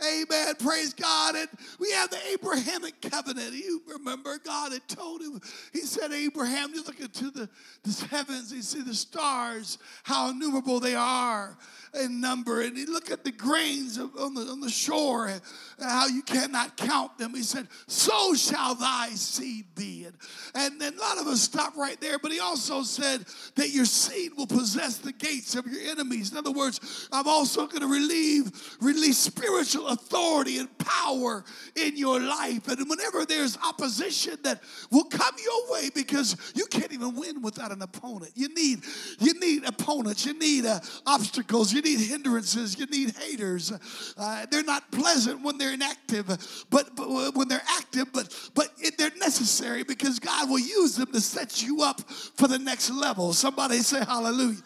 Amen. 0.00 0.54
Praise 0.60 0.94
God. 0.94 1.34
And 1.34 1.48
we 1.80 1.90
have 1.92 2.10
the 2.10 2.18
Abrahamic 2.32 3.00
covenant. 3.00 3.52
You 3.52 3.82
remember 3.88 4.38
God 4.38 4.72
had 4.72 4.86
told 4.86 5.20
him, 5.20 5.40
He 5.72 5.80
said, 5.80 6.12
Abraham, 6.12 6.72
you 6.72 6.84
look 6.84 7.00
into 7.00 7.30
the, 7.30 7.48
the 7.82 8.06
heavens, 8.06 8.52
you 8.52 8.62
see 8.62 8.82
the 8.82 8.94
stars, 8.94 9.78
how 10.04 10.30
innumerable 10.30 10.78
they 10.78 10.94
are 10.94 11.56
in 11.94 12.20
number. 12.20 12.62
And 12.62 12.76
he 12.76 12.86
look 12.86 13.10
at 13.10 13.24
the 13.24 13.32
grains 13.32 13.98
of, 13.98 14.16
on, 14.16 14.34
the, 14.34 14.42
on 14.42 14.60
the 14.60 14.70
shore, 14.70 15.28
and 15.28 15.40
how 15.80 16.06
you 16.06 16.22
cannot 16.22 16.76
count 16.76 17.18
them. 17.18 17.34
He 17.34 17.42
said, 17.42 17.68
So 17.86 18.34
shall 18.34 18.74
thy 18.74 19.10
seed 19.10 19.66
be. 19.74 20.04
And, 20.04 20.16
and 20.54 20.80
then 20.80 20.94
a 20.94 21.00
lot 21.00 21.18
of 21.18 21.26
us 21.26 21.40
stop 21.40 21.76
right 21.76 22.00
there, 22.00 22.18
but 22.18 22.32
he 22.32 22.40
also 22.40 22.82
said 22.82 23.24
that 23.56 23.70
your 23.70 23.84
seed 23.84 24.32
will 24.36 24.46
possess 24.46 24.98
the 24.98 25.12
gates 25.12 25.54
of 25.54 25.66
your 25.66 25.82
enemies. 25.90 26.32
In 26.32 26.38
other 26.38 26.52
words, 26.52 27.08
I'm 27.12 27.28
also 27.28 27.66
going 27.66 27.82
to 27.82 27.88
relieve, 27.88 28.76
release 28.80 29.18
spiritual 29.18 29.88
authority 29.88 30.58
and 30.58 30.78
power 30.78 31.44
in 31.76 31.96
your 31.96 32.20
life. 32.20 32.68
And 32.68 32.88
whenever 32.88 33.24
there's 33.24 33.56
opposition 33.58 34.36
that 34.42 34.62
will 34.90 35.04
come 35.04 35.34
your 35.42 35.72
way, 35.72 35.90
because 35.94 36.36
you 36.54 36.66
can't 36.66 36.92
even 36.92 37.14
win 37.14 37.42
without 37.42 37.72
an 37.72 37.82
opponent. 37.82 38.32
You 38.34 38.52
need 38.54 38.80
you 39.18 39.38
need 39.40 39.64
opponents. 39.64 40.24
You 40.24 40.38
need 40.38 40.66
uh, 40.66 40.80
obstacles. 41.06 41.72
You 41.72 41.77
need 41.82 42.00
hindrances. 42.00 42.78
You 42.78 42.86
need 42.86 43.14
haters. 43.16 43.72
Uh, 44.16 44.46
they're 44.50 44.62
not 44.62 44.90
pleasant 44.90 45.42
when 45.42 45.58
they're 45.58 45.72
inactive, 45.72 46.26
but, 46.70 46.96
but 46.96 47.34
when 47.34 47.48
they're 47.48 47.62
active, 47.68 48.12
but 48.12 48.34
but 48.54 48.70
it, 48.78 48.98
they're 48.98 49.10
necessary 49.18 49.82
because 49.82 50.18
God 50.18 50.50
will 50.50 50.58
use 50.58 50.96
them 50.96 51.12
to 51.12 51.20
set 51.20 51.62
you 51.62 51.82
up 51.82 52.00
for 52.00 52.48
the 52.48 52.58
next 52.58 52.90
level. 52.90 53.32
Somebody 53.32 53.78
say 53.78 54.04
hallelujah. 54.04 54.58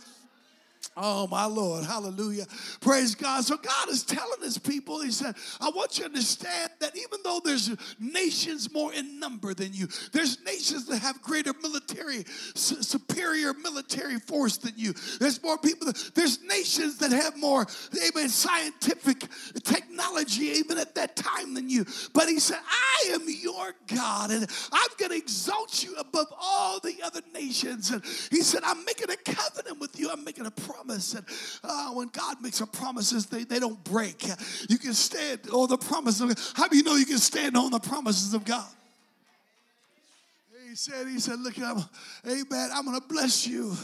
Oh, 0.94 1.26
my 1.26 1.46
Lord. 1.46 1.84
Hallelujah. 1.84 2.44
Praise 2.80 3.14
God. 3.14 3.44
So, 3.44 3.56
God 3.56 3.88
is 3.88 4.04
telling 4.04 4.42
his 4.42 4.58
people, 4.58 5.00
He 5.00 5.11
said, 5.11 5.34
I 5.61 5.70
want 5.70 5.96
you 5.96 6.04
to 6.04 6.11
understand 6.11 6.70
that 6.80 6.94
even 6.96 7.20
though 7.25 7.40
there's 7.42 7.70
nations 7.99 8.70
more 8.72 8.92
in 8.92 9.18
number 9.18 9.54
than 9.54 9.72
you, 9.72 9.88
there's 10.12 10.44
nations 10.44 10.87
that 10.87 10.99
have 10.99 11.22
greater 11.22 11.54
military, 11.62 12.25
superior 12.54 13.54
military 13.54 14.18
force 14.18 14.58
than 14.58 14.75
you. 14.76 14.92
There's 15.18 15.42
more 15.42 15.56
people, 15.56 15.87
that, 15.87 16.11
there's 16.14 16.42
nations 16.42 16.99
that 16.99 17.11
have 17.11 17.38
more, 17.38 17.66
amen, 17.96 18.28
scientific 18.28 19.25
technology 19.64 20.44
even 20.44 20.76
at 20.76 20.94
that 20.96 21.16
time 21.16 21.54
than 21.54 21.70
you. 21.70 21.87
But 22.12 22.28
He 22.28 22.38
said, 22.38 22.58
I 22.68 23.12
am 23.14 23.22
your 23.26 23.72
God, 23.87 24.30
and 24.30 24.46
I'm 24.72 24.90
going 24.99 25.12
to 25.12 25.16
exalt 25.16 25.82
you 25.82 25.96
above 25.96 26.26
all 26.38 26.80
the 26.80 26.96
other 27.02 27.22
nations. 27.32 27.90
And 27.90 28.04
He 28.30 28.42
said, 28.42 28.61
I'm 28.62 28.84
making 28.84 29.08
a 29.08 29.16
covenant 29.16 29.80
with 29.80 29.99
you, 29.99 30.11
I'm 30.11 30.22
making 30.22 30.44
a 30.44 30.50
promise 30.50 30.81
promise. 30.82 31.14
And 31.14 31.24
uh, 31.64 31.90
when 31.90 32.08
God 32.08 32.42
makes 32.42 32.60
a 32.60 32.66
promises, 32.66 33.26
they, 33.26 33.44
they 33.44 33.58
don't 33.58 33.82
break. 33.84 34.26
You 34.68 34.78
can 34.78 34.94
stand 34.94 35.40
on 35.52 35.68
the 35.68 35.78
promise 35.78 36.20
of 36.20 36.28
God. 36.28 36.38
How 36.54 36.68
do 36.68 36.76
you 36.76 36.82
know 36.82 36.96
you 36.96 37.06
can 37.06 37.18
stand 37.18 37.56
on 37.56 37.70
the 37.70 37.80
promises 37.80 38.34
of 38.34 38.44
God? 38.44 38.68
He 40.68 40.76
said, 40.76 41.06
He 41.06 41.20
said, 41.20 41.38
look, 41.40 41.58
I'm, 41.58 41.84
amen, 42.26 42.70
I'm 42.74 42.84
going 42.84 43.00
to 43.00 43.06
bless 43.06 43.46
you 43.46 43.76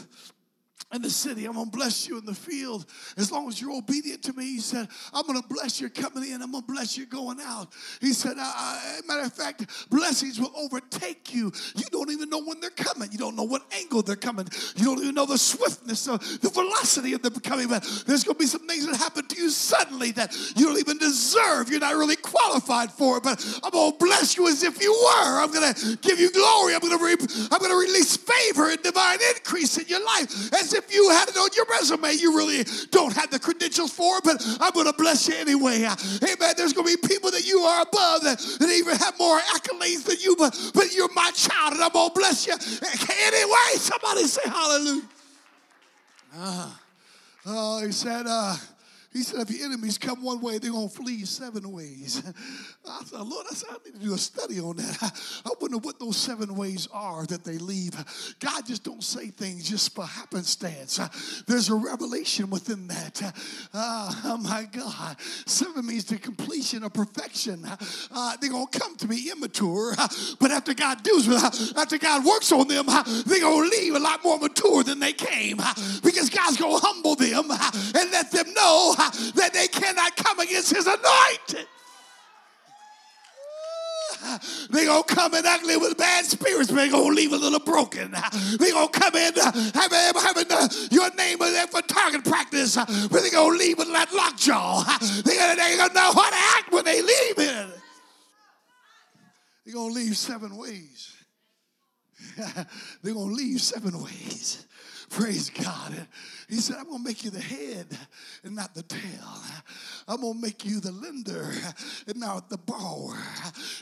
in 0.92 1.02
the 1.02 1.10
city. 1.10 1.44
I'm 1.44 1.52
going 1.52 1.70
to 1.70 1.76
bless 1.76 2.08
you 2.08 2.18
in 2.18 2.24
the 2.24 2.34
field. 2.34 2.86
As 3.18 3.30
long 3.30 3.48
as 3.48 3.60
you're 3.60 3.76
obedient 3.76 4.22
to 4.22 4.32
me, 4.32 4.44
he 4.44 4.60
said, 4.60 4.88
I'm 5.12 5.26
going 5.26 5.40
to 5.40 5.46
bless 5.46 5.80
your 5.80 5.90
coming 5.90 6.30
in. 6.30 6.40
I'm 6.40 6.52
going 6.52 6.64
to 6.64 6.72
bless 6.72 6.96
you 6.96 7.04
going 7.04 7.38
out. 7.42 7.68
He 8.00 8.14
said, 8.14 8.36
uh, 8.38 8.52
uh, 8.56 8.80
matter 9.06 9.24
of 9.24 9.32
fact, 9.32 9.90
blessings 9.90 10.40
will 10.40 10.52
overtake 10.56 11.34
you. 11.34 11.52
You 11.76 11.84
don't 11.92 12.10
even 12.10 12.30
know 12.30 12.42
when 12.42 12.60
they're 12.60 12.70
coming. 12.70 13.12
You 13.12 13.18
don't 13.18 13.36
know 13.36 13.44
what 13.44 13.62
angle 13.76 14.00
they're 14.00 14.16
coming. 14.16 14.48
You 14.76 14.86
don't 14.86 15.00
even 15.00 15.14
know 15.14 15.26
the 15.26 15.36
swiftness, 15.36 16.08
of 16.08 16.20
the 16.40 16.48
velocity 16.48 17.12
of 17.12 17.20
them 17.22 17.34
coming. 17.34 17.68
But 17.68 17.82
there's 18.06 18.24
going 18.24 18.36
to 18.36 18.38
be 18.38 18.46
some 18.46 18.66
things 18.66 18.86
that 18.86 18.96
happen 18.96 19.26
to 19.26 19.36
you 19.36 19.50
suddenly 19.50 20.12
that 20.12 20.34
you 20.56 20.66
don't 20.66 20.78
even 20.78 20.96
deserve. 20.96 21.68
You're 21.68 21.80
not 21.80 21.96
really 21.96 22.16
qualified 22.16 22.90
for 22.90 23.18
it. 23.18 23.24
But 23.24 23.60
I'm 23.62 23.70
going 23.70 23.92
to 23.92 23.98
bless 23.98 24.38
you 24.38 24.48
as 24.48 24.62
if 24.62 24.80
you 24.80 24.92
were. 24.92 25.42
I'm 25.42 25.52
going 25.52 25.74
to 25.74 25.98
give 26.00 26.18
you 26.18 26.32
glory. 26.32 26.74
I'm 26.74 26.80
going 26.80 26.96
to 26.96 27.04
re- 27.04 27.48
I'm 27.50 27.58
going 27.58 27.70
to 27.72 27.76
release 27.78 28.16
favor 28.16 28.70
and 28.70 28.82
divine 28.82 29.18
increase 29.36 29.76
in 29.76 29.86
your 29.86 30.04
life 30.04 30.52
as 30.54 30.77
if 30.78 30.94
you 30.94 31.10
had 31.10 31.28
it 31.28 31.36
on 31.36 31.50
your 31.54 31.66
resume. 31.66 32.12
You 32.12 32.36
really 32.36 32.64
don't 32.90 33.12
have 33.14 33.30
the 33.30 33.38
credentials 33.38 33.92
for 33.92 34.18
it, 34.18 34.24
but 34.24 34.44
I'm 34.60 34.72
going 34.72 34.86
to 34.86 34.96
bless 34.96 35.28
you 35.28 35.34
anyway. 35.34 35.84
Amen. 35.84 36.54
There's 36.56 36.72
going 36.72 36.86
to 36.86 36.96
be 36.96 37.08
people 37.08 37.30
that 37.30 37.46
you 37.46 37.60
are 37.60 37.82
above 37.82 38.22
that, 38.22 38.38
that 38.38 38.70
even 38.70 38.96
have 38.96 39.18
more 39.18 39.38
accolades 39.38 40.04
than 40.04 40.16
you, 40.20 40.36
but, 40.36 40.56
but 40.74 40.94
you're 40.94 41.12
my 41.14 41.30
child 41.34 41.74
and 41.74 41.82
I'm 41.82 41.92
going 41.92 42.08
to 42.10 42.14
bless 42.14 42.46
you 42.46 42.54
anyway. 42.54 43.70
Somebody 43.74 44.24
say 44.24 44.48
hallelujah. 44.48 45.02
Uh, 46.36 46.70
uh, 47.46 47.80
he 47.80 47.92
said, 47.92 48.26
uh, 48.26 48.56
he 49.12 49.22
said, 49.22 49.40
if 49.40 49.50
your 49.50 49.66
enemies 49.66 49.96
come 49.96 50.22
one 50.22 50.40
way, 50.40 50.58
they're 50.58 50.70
going 50.70 50.88
to 50.88 50.94
flee 50.94 51.24
seven 51.24 51.72
ways. 51.72 52.22
I 52.88 53.02
said, 53.04 53.20
Lord, 53.20 53.46
I, 53.50 53.54
said, 53.54 53.70
I 53.70 53.76
need 53.84 53.98
to 53.98 54.06
do 54.06 54.14
a 54.14 54.18
study 54.18 54.60
on 54.60 54.76
that. 54.76 55.42
I 55.46 55.50
wonder 55.58 55.78
what 55.78 55.98
those 55.98 56.18
seven 56.18 56.54
ways 56.54 56.88
are 56.92 57.24
that 57.26 57.42
they 57.42 57.56
leave. 57.56 57.94
God 58.38 58.66
just 58.66 58.84
don't 58.84 59.02
say 59.02 59.28
things 59.28 59.68
just 59.68 59.94
for 59.94 60.04
happenstance. 60.04 61.00
There's 61.46 61.70
a 61.70 61.74
revelation 61.74 62.50
within 62.50 62.86
that. 62.88 63.34
Oh 63.72 64.38
my 64.42 64.68
God. 64.70 65.16
Seven 65.46 65.86
means 65.86 66.04
the 66.04 66.18
completion 66.18 66.84
of 66.84 66.92
perfection. 66.92 67.64
Uh, 68.12 68.36
they're 68.40 68.50
going 68.50 68.66
to 68.66 68.78
come 68.78 68.94
to 68.96 69.08
be 69.08 69.30
immature, 69.30 69.94
but 70.38 70.50
after 70.50 70.74
God 70.74 71.02
does, 71.02 71.28
after 71.76 71.96
God 71.96 72.26
works 72.26 72.52
on 72.52 72.68
them, 72.68 72.86
they're 73.26 73.40
going 73.40 73.70
to 73.70 73.76
leave 73.76 73.94
a 73.94 73.98
lot 73.98 74.22
more 74.22 74.38
mature 74.38 74.82
than 74.84 74.98
they 74.98 75.14
came 75.14 75.56
because 76.02 76.28
God's 76.28 76.58
going 76.58 76.78
to 76.78 76.86
humble 76.86 77.14
them 77.14 77.50
and 77.50 78.10
let 78.12 78.30
them 78.30 78.52
know 78.52 78.94
that 79.34 79.50
they 79.52 79.68
cannot 79.68 80.16
come 80.16 80.40
against 80.40 80.74
his 80.74 80.86
anointed. 80.86 81.66
They 84.70 84.84
gonna 84.86 85.04
come 85.04 85.34
in 85.34 85.46
ugly 85.46 85.76
with 85.76 85.96
bad 85.96 86.24
spirits, 86.24 86.70
but 86.70 86.76
they 86.76 86.88
gonna 86.88 87.14
leave 87.14 87.32
a 87.32 87.36
little 87.36 87.60
broken. 87.60 88.14
They 88.58 88.70
gonna 88.70 88.88
come 88.88 89.14
in 89.14 89.32
having, 89.74 90.20
having 90.20 90.46
uh, 90.50 90.68
your 90.90 91.14
name 91.14 91.40
in 91.40 91.52
there 91.52 91.66
for 91.66 91.82
target 91.82 92.24
practice, 92.24 92.76
but 92.76 93.22
they 93.22 93.30
gonna 93.30 93.56
leave 93.56 93.78
with 93.78 93.88
that 93.92 94.12
lockjaw. 94.12 94.82
They 95.22 95.36
gonna, 95.36 95.56
they 95.56 95.76
gonna 95.76 95.94
know 95.94 96.12
how 96.12 96.30
to 96.30 96.36
act 96.58 96.72
when 96.72 96.84
they 96.84 97.00
leave 97.00 97.38
it. 97.38 97.66
They 99.64 99.72
gonna 99.72 99.92
leave 99.92 100.16
seven 100.16 100.56
ways. 100.56 101.14
They're 103.02 103.14
gonna 103.14 103.32
leave 103.32 103.60
seven 103.60 104.02
ways. 104.02 104.66
Praise 105.10 105.50
God. 105.50 106.06
He 106.48 106.56
said, 106.56 106.76
I'm 106.78 106.86
going 106.86 106.98
to 106.98 107.04
make 107.04 107.24
you 107.24 107.30
the 107.30 107.40
head 107.40 107.86
and 108.42 108.56
not 108.56 108.74
the 108.74 108.82
tail. 108.82 109.00
I'm 110.06 110.22
going 110.22 110.34
to 110.34 110.40
make 110.40 110.64
you 110.64 110.80
the 110.80 110.92
lender 110.92 111.52
and 112.06 112.16
not 112.18 112.48
the 112.48 112.56
borrower. 112.56 113.18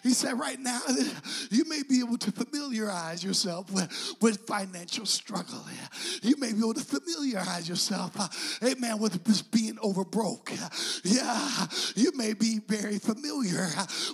He 0.02 0.10
said, 0.10 0.38
right 0.38 0.58
now, 0.58 0.80
you 1.50 1.64
may 1.68 1.82
be 1.88 2.00
able 2.00 2.18
to 2.18 2.32
familiarize 2.32 3.22
yourself 3.22 3.70
with, 3.70 4.16
with 4.20 4.46
financial 4.48 5.06
struggle. 5.06 5.64
You 6.22 6.36
may 6.38 6.52
be 6.52 6.58
able 6.58 6.74
to 6.74 6.80
familiarize 6.80 7.68
yourself, 7.68 8.16
amen, 8.64 8.98
with 8.98 9.24
just 9.24 9.52
being 9.52 9.78
over 9.80 10.04
broke. 10.04 10.50
Yeah, 11.04 11.66
you 11.94 12.10
may 12.16 12.32
be 12.32 12.58
very 12.66 12.98
familiar 12.98 13.68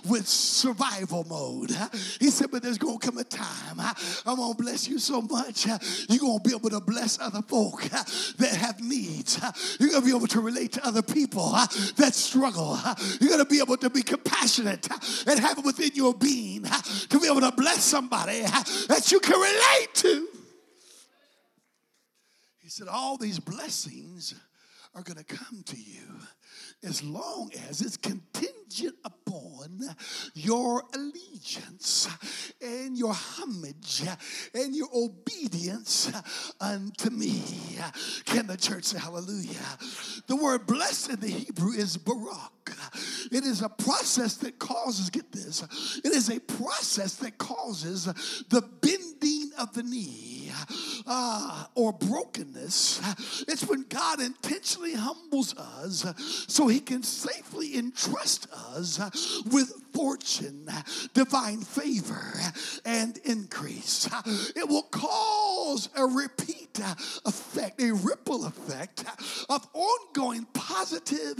with 0.07 0.27
survival 0.27 1.25
mode. 1.27 1.71
He 2.19 2.29
said, 2.29 2.51
but 2.51 2.61
there's 2.61 2.77
going 2.77 2.99
to 2.99 3.05
come 3.05 3.17
a 3.17 3.23
time 3.23 3.79
I'm 4.25 4.35
going 4.35 4.55
to 4.55 4.63
bless 4.63 4.87
you 4.87 4.99
so 4.99 5.21
much, 5.21 5.65
you're 5.65 6.19
going 6.19 6.39
to 6.39 6.43
be 6.47 6.55
able 6.55 6.69
to 6.69 6.79
bless 6.81 7.19
other 7.19 7.41
folk 7.41 7.81
that 8.43 8.55
have 8.55 8.81
needs. 8.81 9.39
You're 9.79 9.89
going 9.89 10.01
to 10.01 10.05
be 10.05 10.15
able 10.15 10.27
to 10.27 10.41
relate 10.41 10.73
to 10.73 10.85
other 10.85 11.01
people 11.01 11.51
that 11.51 12.11
struggle. 12.13 12.77
You're 13.19 13.29
going 13.29 13.43
to 13.43 13.49
be 13.49 13.59
able 13.59 13.77
to 13.77 13.89
be 13.89 14.03
compassionate 14.03 14.87
and 15.27 15.39
have 15.39 15.59
it 15.59 15.65
within 15.65 15.91
your 15.93 16.13
being 16.13 16.63
to 17.09 17.19
be 17.19 17.27
able 17.27 17.41
to 17.41 17.53
bless 17.53 17.83
somebody 17.83 18.41
that 18.41 19.11
you 19.11 19.19
can 19.19 19.39
relate 19.39 19.93
to. 19.93 20.27
He 22.59 22.69
said, 22.69 22.87
All 22.89 23.17
these 23.17 23.39
blessings 23.39 24.35
are 24.93 25.03
going 25.03 25.17
to 25.17 25.23
come 25.23 25.63
to 25.65 25.77
you 25.77 26.19
as 26.83 27.01
long 27.01 27.49
as 27.69 27.81
it's 27.81 27.97
contingent 28.73 28.95
upon 29.03 29.79
your 30.33 30.83
allegiance 30.93 32.07
and 32.61 32.97
your 32.97 33.13
homage 33.13 34.03
and 34.53 34.75
your 34.75 34.87
obedience 34.93 36.11
unto 36.59 37.09
me. 37.09 37.41
Can 38.25 38.47
the 38.47 38.57
church 38.57 38.85
say 38.85 38.99
hallelujah? 38.99 39.77
The 40.27 40.35
word 40.35 40.65
blessed 40.67 41.11
in 41.11 41.19
the 41.19 41.27
Hebrew 41.27 41.71
is 41.71 41.97
barak. 41.97 42.51
It 43.31 43.43
is 43.43 43.61
a 43.61 43.69
process 43.69 44.37
that 44.37 44.59
causes, 44.59 45.09
get 45.09 45.31
this, 45.31 45.63
it 46.03 46.11
is 46.11 46.29
a 46.29 46.39
process 46.39 47.15
that 47.17 47.37
causes 47.37 48.05
the 48.49 48.61
bending 48.81 49.51
of 49.57 49.73
the 49.73 49.83
knee 49.83 50.51
uh, 51.05 51.65
or 51.75 51.93
brokenness. 51.93 53.01
It's 53.47 53.67
when 53.67 53.85
God 53.89 54.21
intentionally 54.21 54.93
humbles 54.93 55.57
us 55.57 56.05
so 56.47 56.67
he 56.67 56.79
can 56.79 57.03
safely 57.03 57.77
entrust 57.77 58.47
us 58.51 58.62
with 59.51 59.71
fortune, 59.93 60.67
divine 61.13 61.61
favor, 61.61 62.33
and 62.85 63.17
increase. 63.25 64.09
It 64.55 64.67
will 64.67 64.83
cause 64.83 65.89
a 65.95 66.05
repeat 66.05 66.79
effect, 67.25 67.81
a 67.81 67.91
ripple 67.91 68.45
effect 68.45 69.05
of 69.49 69.67
ongoing 69.73 70.45
positive 70.53 71.35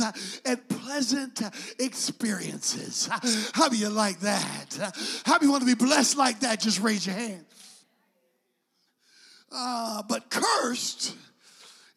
and 0.45 0.69
pleasant 0.69 1.41
experiences. 1.79 3.09
How 3.53 3.69
do 3.69 3.77
you 3.77 3.89
like 3.89 4.19
that? 4.21 4.93
How 5.25 5.37
do 5.37 5.45
you 5.45 5.51
want 5.51 5.61
to 5.61 5.67
be 5.67 5.75
blessed 5.75 6.17
like 6.17 6.41
that? 6.41 6.59
Just 6.59 6.79
raise 6.79 7.05
your 7.05 7.15
hand. 7.15 7.45
Uh, 9.51 10.01
but 10.09 10.29
cursed, 10.29 11.15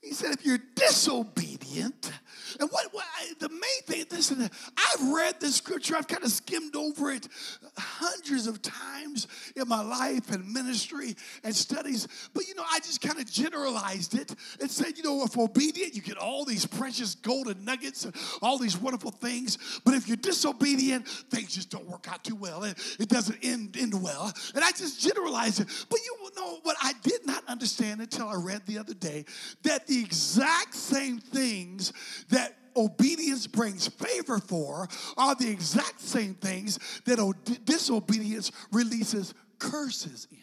he 0.03 0.13
said, 0.13 0.33
if 0.33 0.45
you're 0.45 0.61
disobedient, 0.75 2.13
and 2.61 2.69
what, 2.71 2.93
what 2.93 3.05
I, 3.19 3.33
the 3.39 3.49
main 3.49 3.83
thing, 3.87 4.05
listen, 4.11 4.43
I've 4.43 5.09
read 5.09 5.41
this 5.41 5.57
scripture, 5.57 5.97
I've 5.97 6.09
kind 6.09 6.25
of 6.25 6.31
skimmed 6.31 6.77
over 6.77 7.11
it 7.11 7.29
hundreds 7.77 8.47
of 8.47 8.63
times 8.63 9.29
in 9.57 9.69
my 9.69 9.83
life 9.83 10.31
and 10.31 10.53
ministry 10.53 11.17
and 11.45 11.55
studies, 11.55 12.09
but 12.35 12.47
you 12.47 12.55
know, 12.55 12.65
I 12.71 12.79
just 12.79 13.01
kind 13.01 13.19
of 13.19 13.31
generalized 13.31 14.15
it 14.15 14.35
and 14.61 14.71
said, 14.71 14.97
you 14.97 15.03
know, 15.03 15.23
if 15.25 15.37
obedient, 15.37 15.95
you 15.95 16.03
get 16.03 16.17
all 16.17 16.45
these 16.45 16.67
precious 16.67 17.15
golden 17.15 17.65
nuggets 17.65 18.05
and 18.05 18.15
all 18.43 18.59
these 18.59 18.77
wonderful 18.77 19.11
things, 19.11 19.81
but 19.85 19.95
if 19.95 20.09
you're 20.09 20.17
disobedient, 20.17 21.07
things 21.09 21.55
just 21.55 21.71
don't 21.71 21.87
work 21.89 22.07
out 22.11 22.25
too 22.25 22.37
well. 22.37 22.65
It, 22.65 22.79
it 22.99 23.09
doesn't 23.09 23.39
end, 23.43 23.77
end 23.79 24.01
well. 24.03 24.33
And 24.55 24.65
I 24.65 24.71
just 24.71 25.01
generalized 25.01 25.61
it. 25.61 25.87
But 25.89 26.01
you 26.05 26.17
know 26.37 26.59
what 26.63 26.77
I 26.83 26.93
did 27.03 27.27
not 27.27 27.43
understand 27.49 28.01
until 28.01 28.29
I 28.29 28.35
read 28.35 28.63
the 28.67 28.79
other 28.79 28.95
day 28.95 29.25
that 29.63 29.87
the 29.87 30.01
exact 30.01 30.75
same 30.75 31.19
things 31.19 31.93
that 32.29 32.46
obedience 32.77 33.47
brings 33.47 33.89
favor 33.89 34.39
for 34.39 34.89
are 35.17 35.35
the 35.35 35.51
exact 35.51 36.01
same 36.01 36.35
things 36.35 36.79
that 37.05 37.19
disobedience 37.65 38.53
releases 38.73 39.35
curses 39.59 40.29
in. 40.31 40.39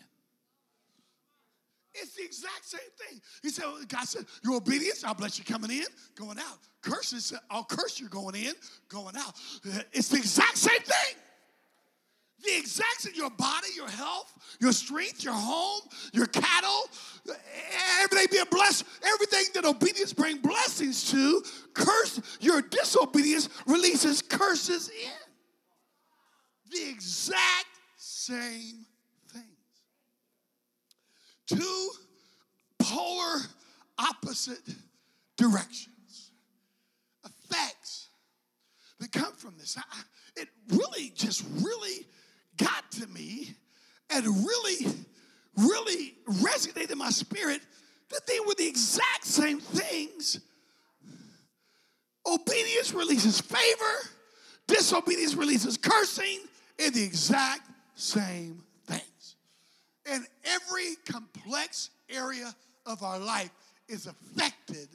It's 1.95 2.15
the 2.15 2.23
exact 2.23 2.65
same 2.65 2.79
thing. 2.97 3.21
He 3.43 3.49
said, 3.49 3.65
God 3.87 4.05
said, 4.05 4.25
your 4.43 4.55
obedience, 4.55 5.03
I'll 5.03 5.13
bless 5.13 5.37
you 5.37 5.45
coming 5.45 5.69
in, 5.69 5.85
going 6.15 6.39
out. 6.39 6.57
Curses, 6.81 7.33
I'll 7.51 7.65
curse 7.65 7.99
you 7.99 8.09
going 8.09 8.35
in, 8.35 8.53
going 8.89 9.15
out. 9.15 9.33
It's 9.91 10.07
the 10.07 10.17
exact 10.17 10.57
same 10.57 10.81
thing. 10.81 11.15
The 12.43 12.57
exact 12.57 13.05
in 13.05 13.15
your 13.15 13.29
body, 13.29 13.67
your 13.75 13.89
health, 13.89 14.33
your 14.59 14.73
strength, 14.73 15.23
your 15.23 15.33
home, 15.33 15.81
your 16.11 16.25
cattle, 16.25 16.89
everything 18.01 18.27
being 18.31 18.45
blessed, 18.51 18.83
everything 19.05 19.45
that 19.53 19.65
obedience 19.65 20.11
brings 20.11 20.39
blessings 20.39 21.09
to, 21.11 21.41
curse 21.73 22.19
your 22.41 22.61
disobedience 22.61 23.47
releases 23.65 24.21
curses 24.21 24.89
in. 24.89 25.11
The 26.71 26.89
exact 26.89 27.67
same 27.97 28.85
things. 29.31 29.45
Two 31.47 31.89
polar 32.79 33.39
opposite 33.97 34.59
directions, 35.37 36.31
effects 37.23 38.09
that 38.99 39.13
come 39.13 39.33
from 39.33 39.53
this. 39.57 39.77
It 40.35 40.49
really 40.69 41.11
just 41.15 41.45
really 41.61 42.07
got 42.63 42.91
to 42.91 43.07
me 43.07 43.55
and 44.09 44.25
really, 44.25 44.93
really 45.57 46.15
resonated 46.29 46.91
in 46.91 46.97
my 46.97 47.09
spirit 47.09 47.61
that 48.09 48.25
they 48.27 48.39
were 48.39 48.53
the 48.57 48.67
exact 48.67 49.25
same 49.25 49.59
things. 49.59 50.39
Obedience 52.25 52.93
releases 52.93 53.41
favor, 53.41 54.09
disobedience 54.67 55.35
releases 55.35 55.77
cursing, 55.77 56.39
in 56.79 56.93
the 56.93 57.03
exact 57.03 57.69
same 57.95 58.63
things. 58.87 59.35
And 60.05 60.25
every 60.45 60.95
complex 61.05 61.89
area 62.09 62.53
of 62.85 63.03
our 63.03 63.19
life 63.19 63.51
is 63.87 64.07
affected 64.07 64.87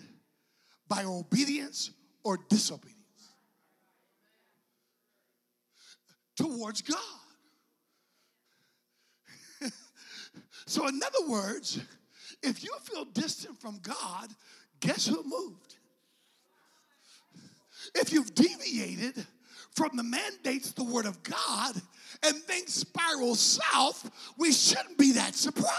by 0.89 1.05
obedience 1.05 1.91
or 2.25 2.39
disobedience 2.49 2.99
towards 6.37 6.83
God. 6.83 6.99
So, 10.69 10.87
in 10.87 11.01
other 11.03 11.31
words, 11.31 11.81
if 12.43 12.63
you 12.63 12.71
feel 12.83 13.07
distant 13.07 13.59
from 13.59 13.79
God, 13.79 14.29
guess 14.81 15.07
who 15.07 15.25
moved? 15.25 15.77
If 17.95 18.13
you've 18.13 18.35
deviated 18.35 19.27
from 19.75 19.97
the 19.97 20.03
mandates 20.03 20.69
of 20.69 20.75
the 20.75 20.85
Word 20.85 21.07
of 21.07 21.23
God 21.23 21.75
and 22.23 22.37
things 22.37 22.75
spiral 22.75 23.35
south, 23.35 24.11
we 24.37 24.53
shouldn't 24.53 24.99
be 24.99 25.13
that 25.13 25.35
surprised. 25.35 25.73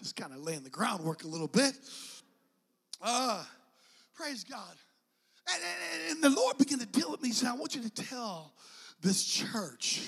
Just 0.00 0.16
kind 0.16 0.32
of 0.32 0.40
laying 0.40 0.64
the 0.64 0.70
groundwork 0.70 1.22
a 1.22 1.28
little 1.28 1.46
bit. 1.46 1.74
Uh, 3.00 3.44
praise 4.16 4.42
God. 4.42 4.74
And, 5.54 5.62
and, 5.62 6.12
and 6.12 6.24
the 6.24 6.36
Lord 6.36 6.58
began 6.58 6.80
to 6.80 6.86
deal 6.86 7.12
with 7.12 7.22
me. 7.22 7.28
He 7.28 7.34
said, 7.34 7.48
I 7.48 7.54
want 7.54 7.76
you 7.76 7.82
to 7.82 7.90
tell 7.90 8.54
this 9.02 9.22
church 9.22 10.02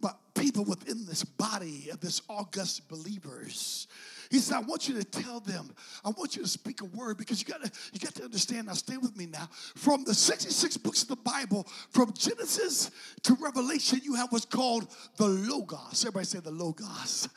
but 0.00 0.18
people 0.34 0.64
within 0.64 1.04
this 1.06 1.24
body 1.24 1.90
of 1.90 2.00
this 2.00 2.22
august 2.28 2.88
believers. 2.88 3.86
He 4.30 4.38
said, 4.38 4.58
I 4.58 4.60
want 4.60 4.88
you 4.88 4.94
to 4.94 5.02
tell 5.02 5.40
them, 5.40 5.74
I 6.04 6.10
want 6.10 6.36
you 6.36 6.42
to 6.42 6.48
speak 6.48 6.82
a 6.82 6.84
word 6.84 7.18
because 7.18 7.40
you 7.40 7.52
gotta 7.52 7.68
you 7.92 7.98
got 7.98 8.14
to 8.14 8.22
understand. 8.22 8.68
Now 8.68 8.74
stay 8.74 8.96
with 8.96 9.16
me 9.16 9.26
now. 9.26 9.48
From 9.74 10.04
the 10.04 10.14
66 10.14 10.76
books 10.76 11.02
of 11.02 11.08
the 11.08 11.16
Bible, 11.16 11.66
from 11.90 12.12
Genesis 12.12 12.92
to 13.24 13.36
Revelation, 13.40 14.00
you 14.04 14.14
have 14.14 14.30
what's 14.30 14.44
called 14.44 14.86
the 15.16 15.26
Logos. 15.26 16.04
Everybody 16.04 16.26
say 16.26 16.38
the 16.38 16.52
Logos. 16.52 17.28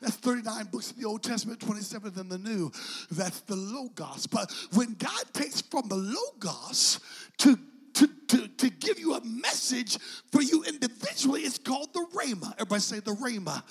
That's 0.00 0.16
39 0.16 0.64
books 0.72 0.90
in 0.90 1.00
the 1.00 1.06
Old 1.06 1.22
Testament, 1.22 1.60
27 1.60 2.18
in 2.18 2.28
the 2.28 2.38
New. 2.38 2.72
That's 3.12 3.40
the 3.42 3.56
Logos. 3.56 4.26
But 4.26 4.52
when 4.72 4.94
God 4.94 5.24
takes 5.32 5.60
from 5.60 5.88
the 5.88 5.94
Logos 5.94 6.98
to 7.38 7.56
to, 8.00 8.08
to, 8.28 8.48
to 8.48 8.70
give 8.70 8.98
you 8.98 9.14
a 9.14 9.24
message 9.24 9.98
for 10.32 10.40
you 10.40 10.64
individually. 10.64 11.42
It's 11.42 11.58
called 11.58 11.92
the 11.92 12.06
Rhema. 12.14 12.52
Everybody 12.54 12.80
say 12.80 13.00
the 13.00 13.12
Rhema. 13.12 13.62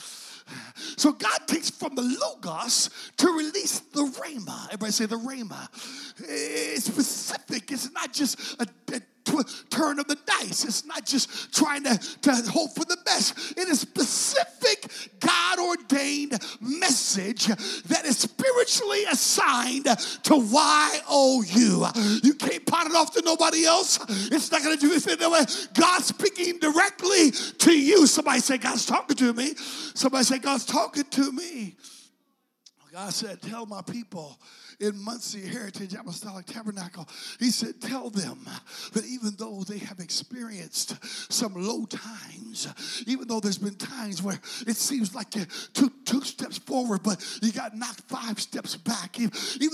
So 0.97 1.11
God 1.11 1.39
takes 1.47 1.69
from 1.69 1.95
the 1.95 2.01
Logos 2.01 2.89
to 3.17 3.27
release 3.27 3.79
the 3.79 4.03
Rhema. 4.03 4.65
Everybody 4.65 4.91
say 4.91 5.05
the 5.07 5.17
Rhema. 5.17 5.67
It's 6.19 6.85
specific. 6.85 7.71
It's 7.71 7.91
not 7.91 8.13
just 8.13 8.61
a, 8.61 8.67
a 8.93 8.99
tw- 9.25 9.69
turn 9.71 9.99
of 9.99 10.07
the 10.07 10.17
dice. 10.25 10.63
It's 10.63 10.85
not 10.85 11.05
just 11.05 11.53
trying 11.53 11.83
to, 11.83 11.97
to 11.97 12.31
hope 12.51 12.75
for 12.75 12.85
the 12.85 12.97
best. 13.05 13.57
It 13.57 13.67
is 13.67 13.79
specific 13.79 14.78
ordained 15.79 16.37
message 16.61 17.47
that 17.47 18.05
is 18.05 18.17
spiritually 18.17 19.03
assigned 19.05 19.85
to 20.23 20.35
YOU. 20.35 21.85
You 22.23 22.33
can't 22.33 22.65
pot 22.65 22.87
it 22.87 22.95
off 22.95 23.13
to 23.13 23.21
nobody 23.23 23.65
else. 23.65 23.99
It's 24.31 24.51
not 24.51 24.63
going 24.63 24.77
to 24.77 24.81
do 24.81 25.29
way. 25.29 25.45
God's 25.73 26.05
speaking 26.05 26.59
directly 26.59 27.31
to 27.31 27.71
you. 27.71 28.07
Somebody 28.07 28.39
say, 28.39 28.57
God's 28.57 28.85
talking 28.85 29.15
to 29.17 29.33
me. 29.33 29.53
Somebody 29.55 30.23
say, 30.23 30.39
God's 30.39 30.65
talking 30.65 31.03
to 31.03 31.31
me. 31.31 31.75
God 32.91 33.13
said, 33.13 33.41
Tell 33.41 33.65
my 33.65 33.81
people 33.81 34.39
in 34.79 34.97
Muncie 35.03 35.45
Heritage 35.45 35.93
Apostolic 35.93 36.45
Tabernacle, 36.45 37.07
He 37.39 37.51
said, 37.51 37.81
Tell 37.81 38.09
them 38.09 38.39
that 38.93 39.05
even 39.05 39.35
though 39.37 39.63
they 39.67 39.79
have 39.79 39.99
experienced 39.99 40.95
some 41.31 41.53
low 41.55 41.85
times, 41.85 42.67
even 43.05 43.27
though 43.27 43.39
there's 43.39 43.57
been 43.57 43.75
times 43.75 44.23
where 44.23 44.39
it 44.67 44.75
seems 44.75 45.13
like 45.13 45.35
you 45.35 45.45
took 45.73 46.05
two 46.05 46.21
steps 46.21 46.57
forward, 46.57 47.03
but 47.03 47.23
you 47.41 47.51
got 47.51 47.75
knocked 47.75 48.01
five 48.01 48.39
steps 48.39 48.75
back, 48.77 49.19
even, 49.19 49.31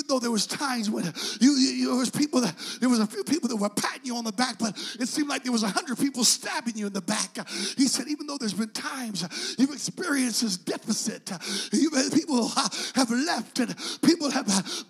though 0.07 0.19
there 0.19 0.31
was 0.31 0.45
times 0.45 0.89
when 0.89 1.03
you, 1.39 1.51
you, 1.51 1.69
you, 1.69 1.87
there 1.87 1.97
was 1.97 2.11
people 2.11 2.41
that 2.41 2.55
there 2.79 2.89
was 2.89 2.99
a 2.99 3.07
few 3.07 3.23
people 3.23 3.49
that 3.49 3.55
were 3.55 3.69
patting 3.69 4.05
you 4.05 4.15
on 4.15 4.23
the 4.23 4.31
back, 4.31 4.57
but 4.59 4.77
it 4.99 5.07
seemed 5.07 5.29
like 5.29 5.43
there 5.43 5.51
was 5.51 5.63
a 5.63 5.67
hundred 5.67 5.97
people 5.97 6.23
stabbing 6.23 6.75
you 6.75 6.87
in 6.87 6.93
the 6.93 7.01
back. 7.01 7.37
He 7.77 7.87
said, 7.87 8.07
even 8.07 8.27
though 8.27 8.37
there's 8.37 8.53
been 8.53 8.69
times 8.69 9.55
you've 9.57 9.71
experienced 9.71 10.41
this 10.41 10.57
deficit, 10.57 11.31
people 12.13 12.51
uh, 12.55 12.69
have 12.95 13.09
left 13.09 13.59
and 13.59 13.75
people 14.01 14.29
have 14.29 14.45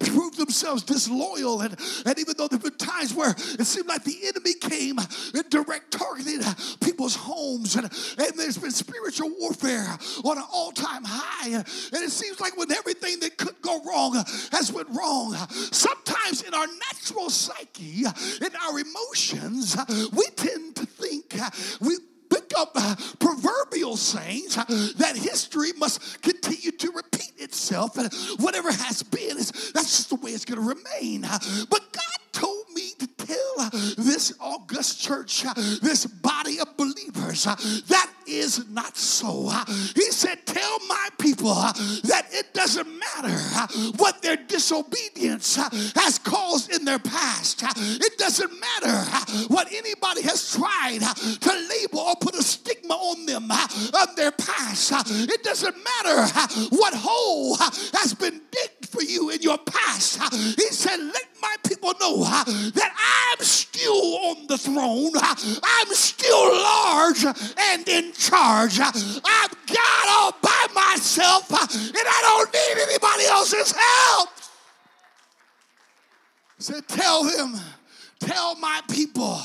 proved 0.06 0.38
themselves 0.38 0.84
disloyal. 0.84 1.62
And, 1.62 1.76
and 2.06 2.20
even 2.20 2.36
though 2.38 2.48
there 2.48 2.60
have 2.60 2.64
been 2.64 2.78
times 2.78 3.14
where 3.14 3.32
it 3.32 3.66
seemed 3.66 3.88
like 3.88 4.04
the 4.04 4.18
enemy 4.28 4.54
came 4.54 4.98
and 5.00 5.50
direct 5.50 5.92
targeted 5.92 6.46
people's 6.82 7.16
homes, 7.16 7.76
and, 7.76 7.86
and 8.18 8.34
there's 8.38 8.58
been 8.58 8.72
spiritual 8.72 9.32
warfare 9.40 9.98
on 10.24 10.38
an 10.38 10.44
all 10.52 10.72
time 10.72 11.04
high. 11.06 11.50
And 11.50 12.04
it 12.04 12.12
seems 12.12 12.40
like 12.40 12.58
when 12.58 12.72
everything 12.72 13.20
that 13.20 13.38
could 13.38 13.62
go 13.62 13.82
wrong 13.84 14.16
has 14.52 14.72
went 14.72 14.90
wrong, 14.90 15.36
sometimes 15.72 16.44
in 16.44 16.54
our 16.54 16.68
natural 16.92 17.30
psyche, 17.30 18.06
in 18.06 18.56
our 18.64 18.80
emotions, 18.80 19.78
we 20.14 20.26
tend 20.36 20.76
to 20.78 20.86
think 20.86 21.36
we 21.82 21.98
pick 22.30 22.52
up 22.58 22.72
uh, 22.76 22.96
proverbial 23.20 23.98
sayings 23.98 24.58
uh, 24.58 24.66
that 24.98 25.16
history 25.16 25.72
must 25.78 26.22
continue 26.22 26.72
to 26.72 26.92
repeat 26.92 27.34
itself 27.38 27.98
and 27.98 28.12
whatever 28.40 28.72
has 28.72 29.04
been 29.04 29.38
that's 29.38 29.98
just 29.98 30.10
the 30.10 30.16
way 30.16 30.32
it's 30.32 30.46
going 30.46 30.62
to 30.62 30.68
remain 30.68 31.26
uh, 31.26 31.38
but 31.70 31.82
god 31.92 32.25
told 32.36 32.70
me 32.74 32.92
to 33.00 33.08
tell 33.08 33.70
this 33.98 34.34
august 34.40 35.02
church 35.02 35.44
this 35.82 36.06
body 36.06 36.60
of 36.60 36.76
believers 36.78 37.46
that 37.46 38.12
is 38.28 38.68
not 38.70 38.98
so. 38.98 39.50
He 39.96 40.12
said 40.12 40.46
tell 40.46 40.80
my 40.88 41.10
people 41.20 41.54
that 41.54 42.28
it 42.32 42.54
doesn't 42.54 42.88
matter 42.88 43.38
what 43.98 44.22
their 44.22 44.36
disobedience 44.36 45.56
has 45.96 46.20
caused 46.20 46.74
in 46.74 46.86
their 46.86 47.00
past. 47.00 47.64
It 47.78 48.18
doesn't 48.18 48.52
matter 48.60 48.98
what 49.48 49.72
anybody 49.72 50.22
has 50.24 50.54
tried 50.54 51.00
to 51.42 51.68
label 51.70 52.00
or 52.00 52.16
put 52.16 52.36
a 52.36 52.44
stigma 52.44 52.94
on 52.94 53.26
them 53.26 53.50
of 53.52 54.16
their 54.16 54.32
past. 54.32 54.92
It 55.10 55.44
doesn't 55.44 55.76
matter 55.78 56.28
what 56.70 56.94
hole 56.94 57.56
has 57.56 58.14
been 58.14 58.42
digged 58.52 58.75
for 58.96 59.04
you 59.04 59.30
in 59.30 59.42
your 59.42 59.58
past 59.58 60.22
he 60.56 60.68
said 60.72 60.98
let 61.00 61.28
my 61.42 61.56
people 61.68 61.94
know 62.00 62.24
uh, 62.26 62.44
that 62.46 62.92
I'm 63.36 63.44
still 63.44 64.18
on 64.18 64.48
the 64.48 64.58
throne. 64.58 65.12
I'm 65.16 65.88
still 65.94 66.52
large 66.52 67.24
and 67.26 67.88
in 67.88 68.14
charge. 68.14 68.80
I'm 68.80 69.50
God 69.68 70.06
all 70.08 70.32
by 70.42 70.68
myself, 70.74 71.52
uh, 71.52 71.68
and 71.70 72.08
I 72.08 72.20
don't 72.22 72.54
need 72.54 72.84
anybody 72.90 73.26
else's 73.26 73.72
help. 73.72 74.30
He 76.58 76.64
said, 76.64 76.88
tell 76.88 77.24
them 77.24 77.60
tell 78.20 78.56
my 78.56 78.82
people 78.90 79.40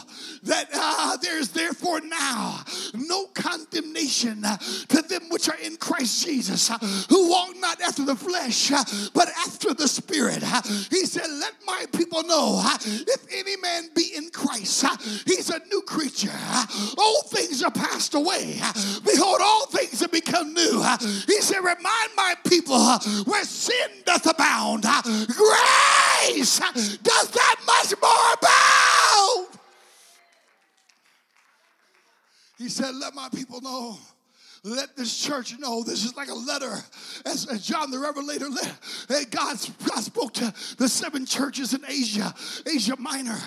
that 0.45 0.69
uh, 0.73 1.17
there 1.19 1.39
is 1.39 1.51
therefore 1.51 2.01
now 2.01 2.63
no 2.95 3.27
condemnation 3.35 4.45
uh, 4.45 4.57
to 4.57 5.03
them 5.03 5.23
which 5.31 5.49
are 5.49 5.59
in 5.63 5.77
Christ 5.77 6.27
Jesus, 6.27 6.71
uh, 6.71 6.79
who 7.09 7.31
walk 7.31 7.57
not 7.59 7.81
after 7.81 8.05
the 8.05 8.17
flesh, 8.17 8.71
but 9.13 9.29
after 9.47 9.75
the 9.75 9.89
Spirit. 9.89 10.43
He 10.91 11.05
said, 11.07 11.29
Let 11.29 11.55
my 11.67 11.87
people 11.93 12.23
know 12.25 12.63
if 12.85 13.27
any 13.33 13.57
man 13.57 13.89
be 13.95 14.13
in 14.17 14.31
Christ, 14.31 14.85
he's 15.27 15.51
a 15.51 15.61
new 15.71 15.83
creature. 15.83 16.31
All 16.97 17.23
things 17.25 17.63
are 17.63 17.71
passed 17.71 18.15
away. 18.15 18.61
Behold, 19.05 19.41
all 19.43 19.67
things 19.67 20.01
have 20.01 20.13
become 20.13 20.55
new. 20.55 20.83
He 21.27 21.41
said, 21.41 21.59
Remind 21.59 22.11
my 22.17 22.35
people 22.47 22.99
where 23.25 23.45
sin 23.45 23.91
doth 24.05 24.27
abound, 24.27 24.83
grace 24.83 26.59
does 26.59 27.31
that 27.31 27.57
much 27.67 27.95
more 28.01 28.35
abound. 28.35 29.50
He 32.61 32.69
said, 32.69 32.95
Let 32.95 33.15
my 33.15 33.31
people 33.31 33.63
know 33.63 33.97
let 34.63 34.95
this 34.95 35.19
church 35.19 35.59
know 35.59 35.83
this 35.83 36.05
is 36.05 36.15
like 36.17 36.29
a 36.29 36.35
letter 36.35 36.77
as, 37.25 37.47
as 37.47 37.67
John 37.67 37.91
the 37.91 37.99
Revelator 37.99 38.51
let, 38.51 39.31
God, 39.31 39.57
God 39.89 40.01
spoke 40.03 40.35
to 40.35 40.53
the 40.77 40.89
seven 40.89 41.25
churches 41.25 41.73
in 41.73 41.81
Asia, 41.89 42.35
Asia 42.67 42.95
Minor, 42.99 43.39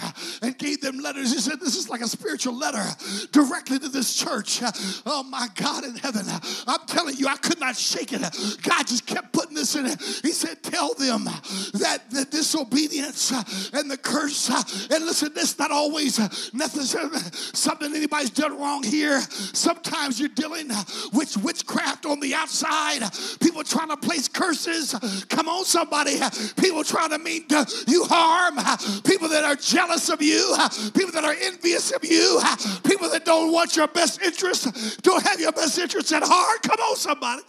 and 0.42 0.58
gave 0.58 0.82
them 0.82 0.98
letters. 0.98 1.32
He 1.32 1.40
said, 1.40 1.60
This 1.60 1.76
is 1.76 1.88
like 1.88 2.02
a 2.02 2.08
spiritual 2.08 2.58
letter 2.58 2.84
directly 3.32 3.78
to 3.80 3.90
this 3.90 4.16
church. 4.16 4.62
Oh 5.06 5.24
my 5.24 5.48
God 5.56 5.84
in 5.84 5.96
heaven. 5.98 6.26
I'm 6.66 6.86
telling 6.88 7.16
you, 7.18 7.28
I 7.28 7.38
could 7.38 7.60
not 7.60 7.78
shake 7.78 8.12
it. 8.12 8.22
God 8.64 8.88
just 8.88 9.06
kept 9.06 9.34
putting 9.34 9.53
it. 9.64 10.02
He 10.22 10.32
said, 10.32 10.62
Tell 10.64 10.94
them 10.94 11.26
that 11.26 12.04
the 12.10 12.26
disobedience 12.30 13.32
and 13.74 13.90
the 13.90 13.98
curse, 13.98 14.50
and 14.90 15.06
listen, 15.06 15.32
this 15.34 15.58
not 15.58 15.72
always 15.72 16.20
necessarily 16.54 17.20
something 17.54 17.94
anybody's 17.96 18.30
done 18.30 18.60
wrong 18.60 18.84
here. 18.84 19.20
Sometimes 19.22 20.20
you're 20.20 20.30
dealing 20.30 20.70
with 21.14 21.38
witchcraft 21.38 22.06
on 22.06 22.20
the 22.20 22.34
outside, 22.34 23.02
people 23.40 23.64
trying 23.64 23.90
to 23.90 23.98
place 23.98 24.28
curses. 24.28 24.94
Come 25.30 25.48
on, 25.48 25.66
somebody. 25.66 26.20
People 26.58 26.84
trying 26.84 27.10
to 27.10 27.20
mean 27.20 27.46
you 27.88 28.06
harm, 28.06 28.56
people 29.04 29.30
that 29.30 29.44
are 29.44 29.56
jealous 29.56 30.10
of 30.10 30.22
you, 30.22 30.56
people 30.94 31.12
that 31.12 31.24
are 31.24 31.36
envious 31.42 31.92
of 31.92 32.04
you, 32.04 32.42
people 32.84 33.10
that 33.10 33.26
don't 33.26 33.52
want 33.52 33.76
your 33.76 33.88
best 33.88 34.22
interest, 34.22 35.02
don't 35.02 35.24
have 35.24 35.40
your 35.40 35.52
best 35.52 35.78
interest 35.78 36.12
at 36.14 36.24
heart. 36.26 36.62
Come 36.64 36.80
on, 36.80 36.96
somebody. 36.96 37.42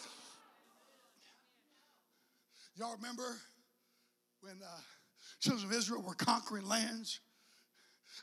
Y'all 2.76 2.96
remember 2.96 3.36
when 4.40 4.54
uh, 4.62 4.80
children 5.40 5.66
of 5.70 5.72
Israel 5.76 6.02
were 6.02 6.14
conquering 6.14 6.66
lands 6.66 7.20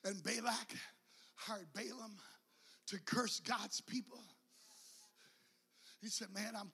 and 0.03 0.21
Balak 0.23 0.73
hired 1.35 1.71
Balaam 1.73 2.17
to 2.87 2.99
curse 3.05 3.39
God's 3.39 3.79
people? 3.81 4.19
He 6.01 6.09
said, 6.09 6.29
Man, 6.33 6.53
I'm, 6.59 6.71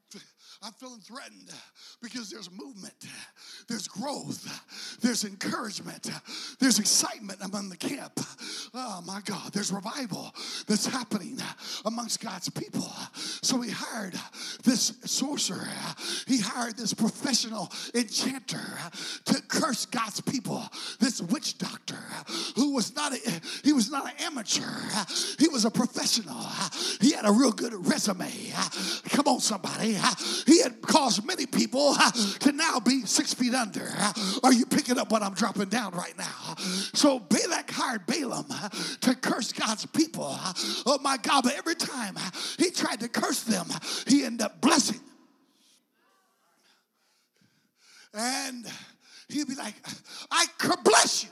I'm 0.64 0.72
feeling 0.74 1.02
threatened 1.02 1.52
because 2.02 2.30
there's 2.30 2.50
movement, 2.50 2.94
there's 3.68 3.86
growth, 3.86 4.48
there's 5.02 5.26
encouragement, 5.26 6.10
there's 6.60 6.80
excitement 6.80 7.40
among 7.42 7.68
the 7.68 7.76
camp. 7.76 8.18
Oh 8.74 9.02
my 9.06 9.20
God, 9.26 9.52
there's 9.52 9.70
revival 9.72 10.34
that's 10.66 10.86
happening 10.86 11.38
amongst 11.84 12.22
God's 12.22 12.50
people. 12.50 12.90
So 13.42 13.60
he 13.60 13.70
hired 13.70 14.16
this 14.64 14.94
sorcerer, 15.04 15.68
he 16.26 16.40
hired 16.40 16.78
this 16.78 16.94
professional 16.94 17.70
enchanter 17.94 18.78
to 19.26 19.42
curse 19.50 19.86
God's 19.88 20.22
people, 20.22 20.64
this 21.02 21.22
witch 21.22 21.58
doctor 21.58 22.00
who 22.56 22.74
was 22.74 22.96
not 22.96 23.12
a, 23.14 23.42
he 23.66 23.74
was 23.74 23.92
not 23.92 24.06
an 24.06 24.14
amateur, 24.20 24.72
he 25.38 25.50
was 25.50 25.66
a 25.66 25.72
professional. 25.72 26.46
He 27.02 27.12
had 27.12 27.26
a 27.26 27.32
real 27.32 27.52
good 27.52 27.74
resume. 27.88 28.32
Come 29.18 29.30
on, 29.30 29.40
somebody. 29.40 29.98
He 30.46 30.62
had 30.62 30.80
caused 30.84 31.26
many 31.26 31.48
people 31.48 31.96
to 32.42 32.52
now 32.52 32.80
be 32.80 33.02
six 33.08 33.34
feet 33.34 33.56
under. 33.56 33.90
Are 34.44 34.54
you 34.54 34.64
picking 34.68 35.00
up 35.00 35.12
what 35.12 35.24
I'm 35.24 35.34
dropping 35.34 35.70
down 35.70 35.96
right 35.96 36.16
now? 36.20 36.54
So 36.94 37.18
Balak 37.18 37.72
hired 37.72 38.06
Balaam 38.06 38.46
to 39.02 39.16
curse 39.16 39.52
God's 39.54 39.88
people. 39.88 40.38
Oh 40.86 41.00
my 41.02 41.18
God, 41.18 41.46
but 41.46 41.56
every 41.58 41.74
time 41.74 42.16
he 42.60 42.70
tried 42.70 43.00
to 43.00 43.10
curse 43.10 43.42
them, 43.42 43.66
he 44.06 44.24
ended 44.24 44.46
up 44.46 44.62
blessing. 44.62 45.00
And 48.14 48.68
he'd 49.30 49.48
be 49.48 49.56
like, 49.56 49.74
I 50.30 50.46
could 50.60 50.84
bless 50.84 51.24
you. 51.24 51.32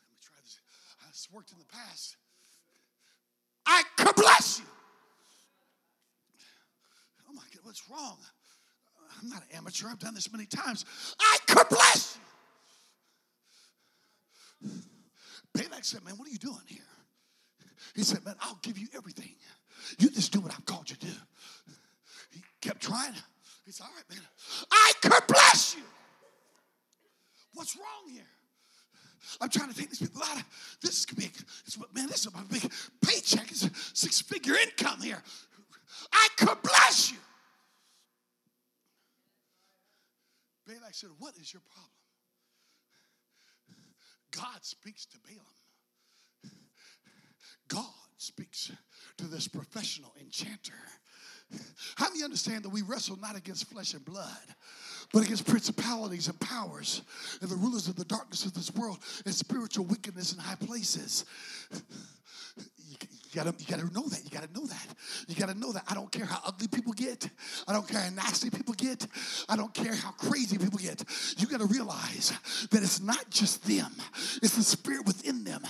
Let 0.00 0.10
me 0.10 0.16
try 0.22 0.36
this. 0.42 0.58
This 1.10 1.28
worked 1.30 1.52
in 1.52 1.58
the 1.58 1.66
past. 1.66 2.16
I 3.66 3.82
could 3.98 4.16
bless 4.16 4.58
you. 4.58 4.64
Oh 7.28 7.32
my 7.32 7.42
God, 7.54 7.59
what's 7.70 7.88
wrong? 7.88 8.18
I'm 9.22 9.28
not 9.28 9.42
an 9.42 9.58
amateur. 9.58 9.86
I've 9.88 10.00
done 10.00 10.12
this 10.12 10.32
many 10.32 10.44
times. 10.44 10.84
I 11.20 11.36
could 11.46 11.68
bless 11.68 12.18
you. 14.60 14.70
Balak 15.54 15.84
said, 15.84 16.04
Man, 16.04 16.14
what 16.16 16.26
are 16.26 16.32
you 16.32 16.38
doing 16.38 16.58
here? 16.66 16.82
He 17.94 18.02
said, 18.02 18.24
Man, 18.24 18.34
I'll 18.40 18.58
give 18.62 18.76
you 18.76 18.88
everything. 18.96 19.36
You 20.00 20.10
just 20.10 20.32
do 20.32 20.40
what 20.40 20.50
I've 20.50 20.64
called 20.64 20.90
you 20.90 20.96
to 20.96 21.06
do. 21.06 21.12
He 22.32 22.42
kept 22.60 22.82
trying. 22.82 23.14
He 23.64 23.70
said, 23.70 23.84
All 23.84 23.92
right, 23.94 24.04
man, 24.10 24.26
I 24.72 24.92
could 25.00 25.26
bless 25.28 25.76
you. 25.76 25.84
What's 27.54 27.76
wrong 27.76 28.12
here? 28.12 28.24
I'm 29.40 29.48
trying 29.48 29.68
to 29.70 29.76
take 29.76 29.90
these 29.90 30.00
people 30.00 30.22
out 30.24 30.38
of 30.38 30.78
this 30.82 31.06
could 31.06 31.18
be 31.18 31.30
this, 31.64 31.78
man, 31.94 32.08
this 32.08 32.26
is 32.26 32.34
my 32.34 32.42
big 32.50 32.68
paycheck. 33.00 33.48
It's 33.48 33.70
six-figure 33.94 34.54
income 34.56 35.00
here. 35.00 35.22
I 36.12 36.26
could 36.36 36.60
bless 36.62 37.12
you. 37.12 37.18
Balak 40.70 40.94
said, 40.94 41.10
What 41.18 41.34
is 41.36 41.52
your 41.52 41.62
problem? 41.72 41.90
God 44.30 44.64
speaks 44.64 45.06
to 45.06 45.18
Balaam. 45.26 46.54
God 47.68 47.84
speaks 48.16 48.70
to 49.16 49.24
this 49.24 49.48
professional 49.48 50.12
enchanter. 50.20 50.72
How 51.96 52.10
do 52.10 52.18
you 52.18 52.24
understand 52.24 52.62
that 52.64 52.68
we 52.68 52.82
wrestle 52.82 53.16
not 53.16 53.36
against 53.36 53.68
flesh 53.68 53.94
and 53.94 54.04
blood, 54.04 54.28
but 55.12 55.24
against 55.24 55.46
principalities 55.46 56.28
and 56.28 56.38
powers 56.38 57.02
and 57.40 57.50
the 57.50 57.56
rulers 57.56 57.88
of 57.88 57.96
the 57.96 58.04
darkness 58.04 58.44
of 58.44 58.54
this 58.54 58.72
world 58.72 58.98
and 59.24 59.34
spiritual 59.34 59.84
wickedness 59.84 60.32
in 60.32 60.38
high 60.38 60.54
places? 60.54 61.24
You 62.56 63.36
gotta, 63.36 63.54
you 63.58 63.66
gotta 63.66 63.92
know 63.94 64.08
that. 64.08 64.24
You 64.24 64.30
gotta 64.30 64.52
know 64.52 64.66
that. 64.66 64.86
You 65.28 65.36
gotta 65.36 65.54
know 65.54 65.72
that. 65.72 65.84
I 65.88 65.94
don't 65.94 66.10
care 66.10 66.24
how 66.24 66.40
ugly 66.44 66.66
people 66.66 66.92
get. 66.92 67.28
I 67.68 67.72
don't 67.72 67.86
care 67.86 68.00
how 68.00 68.10
nasty 68.10 68.50
people 68.50 68.74
get. 68.74 69.06
I 69.48 69.56
don't 69.56 69.72
care 69.72 69.94
how 69.94 70.10
crazy 70.12 70.58
people 70.58 70.78
get. 70.78 71.04
You 71.38 71.46
gotta 71.46 71.66
realize 71.66 72.32
that 72.70 72.82
it's 72.82 73.00
not 73.00 73.30
just 73.30 73.64
them, 73.66 73.92
it's 74.42 74.56
the 74.56 74.64
spirit 74.64 75.06
within 75.06 75.44
them 75.44 75.62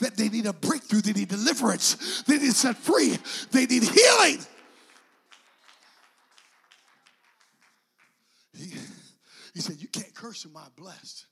that 0.00 0.16
they 0.16 0.28
need 0.28 0.46
a 0.46 0.52
breakthrough, 0.52 1.00
they 1.00 1.12
need 1.12 1.28
deliverance, 1.28 2.22
they 2.22 2.38
need 2.38 2.52
set 2.52 2.76
free, 2.76 3.18
they 3.50 3.66
need 3.66 3.82
healing. 3.82 4.38
He, 8.56 8.72
he 9.54 9.60
said, 9.60 9.76
You 9.80 9.88
can't 9.88 10.14
curse 10.14 10.42
whom 10.44 10.56
I 10.56 10.66
blessed. 10.76 11.26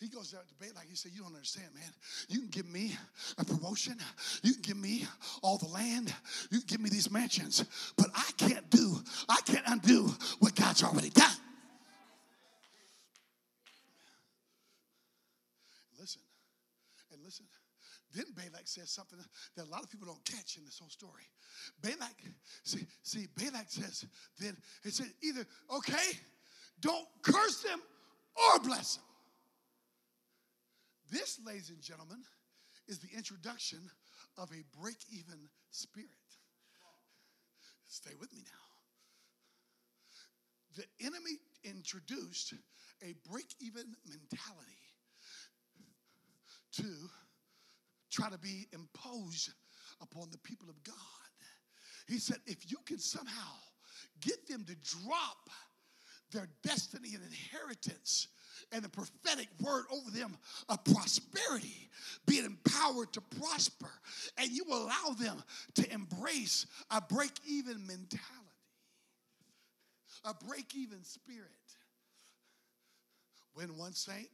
He 0.00 0.08
goes 0.08 0.34
out 0.34 0.48
to 0.48 0.54
Balak. 0.54 0.86
He 0.88 0.96
said, 0.96 1.12
You 1.14 1.20
don't 1.22 1.34
understand, 1.34 1.68
man. 1.74 1.92
You 2.28 2.40
can 2.40 2.48
give 2.48 2.66
me 2.66 2.96
a 3.36 3.44
promotion. 3.44 3.98
You 4.42 4.54
can 4.54 4.62
give 4.62 4.76
me 4.78 5.06
all 5.42 5.58
the 5.58 5.68
land. 5.68 6.12
You 6.50 6.60
can 6.60 6.66
give 6.66 6.80
me 6.80 6.88
these 6.88 7.10
mansions. 7.10 7.62
But 7.98 8.06
I 8.14 8.30
can't 8.38 8.68
do, 8.70 8.96
I 9.28 9.40
can't 9.44 9.64
undo 9.66 10.10
what 10.38 10.56
God's 10.56 10.82
already 10.82 11.10
done. 11.10 11.36
Listen, 15.98 16.22
and 17.12 17.22
listen. 17.22 17.44
Then 18.14 18.24
Balak 18.34 18.62
says 18.64 18.90
something 18.90 19.18
that 19.56 19.66
a 19.66 19.68
lot 19.68 19.82
of 19.82 19.90
people 19.90 20.06
don't 20.06 20.24
catch 20.24 20.56
in 20.56 20.64
this 20.64 20.78
whole 20.78 20.88
story. 20.88 21.28
Balak, 21.82 22.16
see, 22.64 22.86
see, 23.02 23.28
Balak 23.36 23.66
says, 23.68 24.06
then 24.38 24.56
he 24.82 24.90
said, 24.90 25.06
either, 25.22 25.46
okay, 25.76 26.18
don't 26.80 27.06
curse 27.22 27.62
them 27.62 27.80
or 28.34 28.60
bless 28.60 28.96
them. 28.96 29.04
This, 31.10 31.40
ladies 31.44 31.70
and 31.70 31.82
gentlemen, 31.82 32.22
is 32.86 32.98
the 33.00 33.08
introduction 33.16 33.78
of 34.38 34.50
a 34.52 34.62
break 34.80 34.96
even 35.10 35.48
spirit. 35.70 36.08
Stay 37.88 38.12
with 38.20 38.32
me 38.32 38.42
now. 38.44 38.52
The 40.76 41.06
enemy 41.06 41.38
introduced 41.64 42.54
a 43.02 43.14
break 43.28 43.54
even 43.60 43.96
mentality 44.06 44.78
to 46.74 47.10
try 48.10 48.30
to 48.30 48.38
be 48.38 48.68
imposed 48.72 49.50
upon 50.00 50.30
the 50.30 50.38
people 50.38 50.68
of 50.68 50.82
God. 50.84 50.94
He 52.06 52.18
said, 52.18 52.38
if 52.46 52.70
you 52.70 52.78
can 52.86 52.98
somehow 52.98 53.52
get 54.20 54.46
them 54.48 54.64
to 54.64 54.76
drop 54.76 55.50
their 56.30 56.48
destiny 56.62 57.14
and 57.14 57.24
inheritance 57.24 58.28
and 58.72 58.82
the 58.82 58.88
prophetic 58.88 59.48
word 59.60 59.84
over 59.90 60.10
them 60.10 60.36
of 60.68 60.82
prosperity, 60.84 61.90
being 62.26 62.44
empowered 62.44 63.12
to 63.12 63.20
prosper, 63.20 63.90
and 64.38 64.50
you 64.50 64.64
allow 64.70 65.14
them 65.18 65.42
to 65.74 65.92
embrace 65.92 66.66
a 66.90 67.00
break 67.00 67.32
even 67.46 67.86
mentality, 67.86 68.24
a 70.24 70.34
break 70.46 70.74
even 70.74 71.02
spirit. 71.02 71.48
When 73.54 73.76
one 73.76 73.94
saint, 73.94 74.32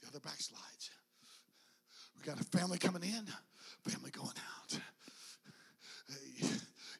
the 0.00 0.08
other 0.08 0.20
backslides. 0.20 0.90
We 2.16 2.24
got 2.24 2.40
a 2.40 2.44
family 2.44 2.78
coming 2.78 3.02
in, 3.02 3.26
family 3.90 4.10
going 4.10 4.28
out. 4.28 4.80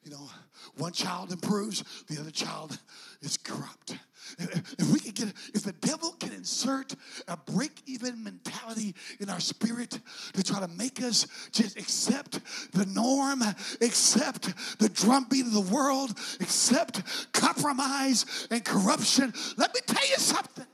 You 0.03 0.11
know, 0.11 0.29
one 0.77 0.93
child 0.93 1.31
improves, 1.31 1.83
the 2.07 2.19
other 2.19 2.31
child 2.31 2.77
is 3.21 3.37
corrupt. 3.37 3.97
If 4.39 4.91
we 4.91 4.99
can 4.99 5.13
get, 5.13 5.33
if 5.53 5.63
the 5.63 5.73
devil 5.73 6.11
can 6.19 6.33
insert 6.33 6.95
a 7.27 7.37
break-even 7.37 8.23
mentality 8.23 8.95
in 9.19 9.29
our 9.29 9.39
spirit 9.39 9.99
to 10.33 10.43
try 10.43 10.59
to 10.59 10.67
make 10.67 11.01
us 11.01 11.27
just 11.51 11.77
accept 11.77 12.39
the 12.73 12.85
norm, 12.85 13.41
accept 13.81 14.53
the 14.79 14.89
drumbeat 14.89 15.45
of 15.45 15.53
the 15.53 15.61
world, 15.61 16.11
accept 16.39 17.01
compromise 17.33 18.47
and 18.51 18.63
corruption, 18.63 19.33
let 19.57 19.73
me 19.73 19.81
tell 19.85 20.07
you 20.07 20.17
something. 20.17 20.67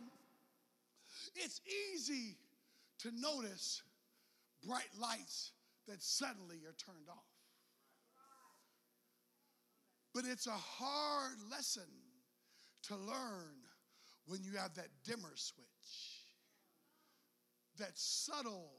It's 1.36 1.62
easy 1.94 2.38
to 3.00 3.12
notice 3.12 3.82
bright 4.66 4.90
lights 5.00 5.52
that 5.88 6.02
suddenly 6.02 6.58
are 6.66 6.76
turned 6.78 7.10
off. 7.10 7.18
But 10.14 10.26
it's 10.26 10.48
a 10.48 10.52
hard 10.52 11.38
lesson 11.50 11.84
to 12.88 12.96
learn 12.96 13.56
when 14.28 14.44
you 14.44 14.58
have 14.58 14.74
that 14.76 14.90
dimmer 15.06 15.32
switch, 15.36 15.68
that 17.78 17.92
subtle, 17.96 18.72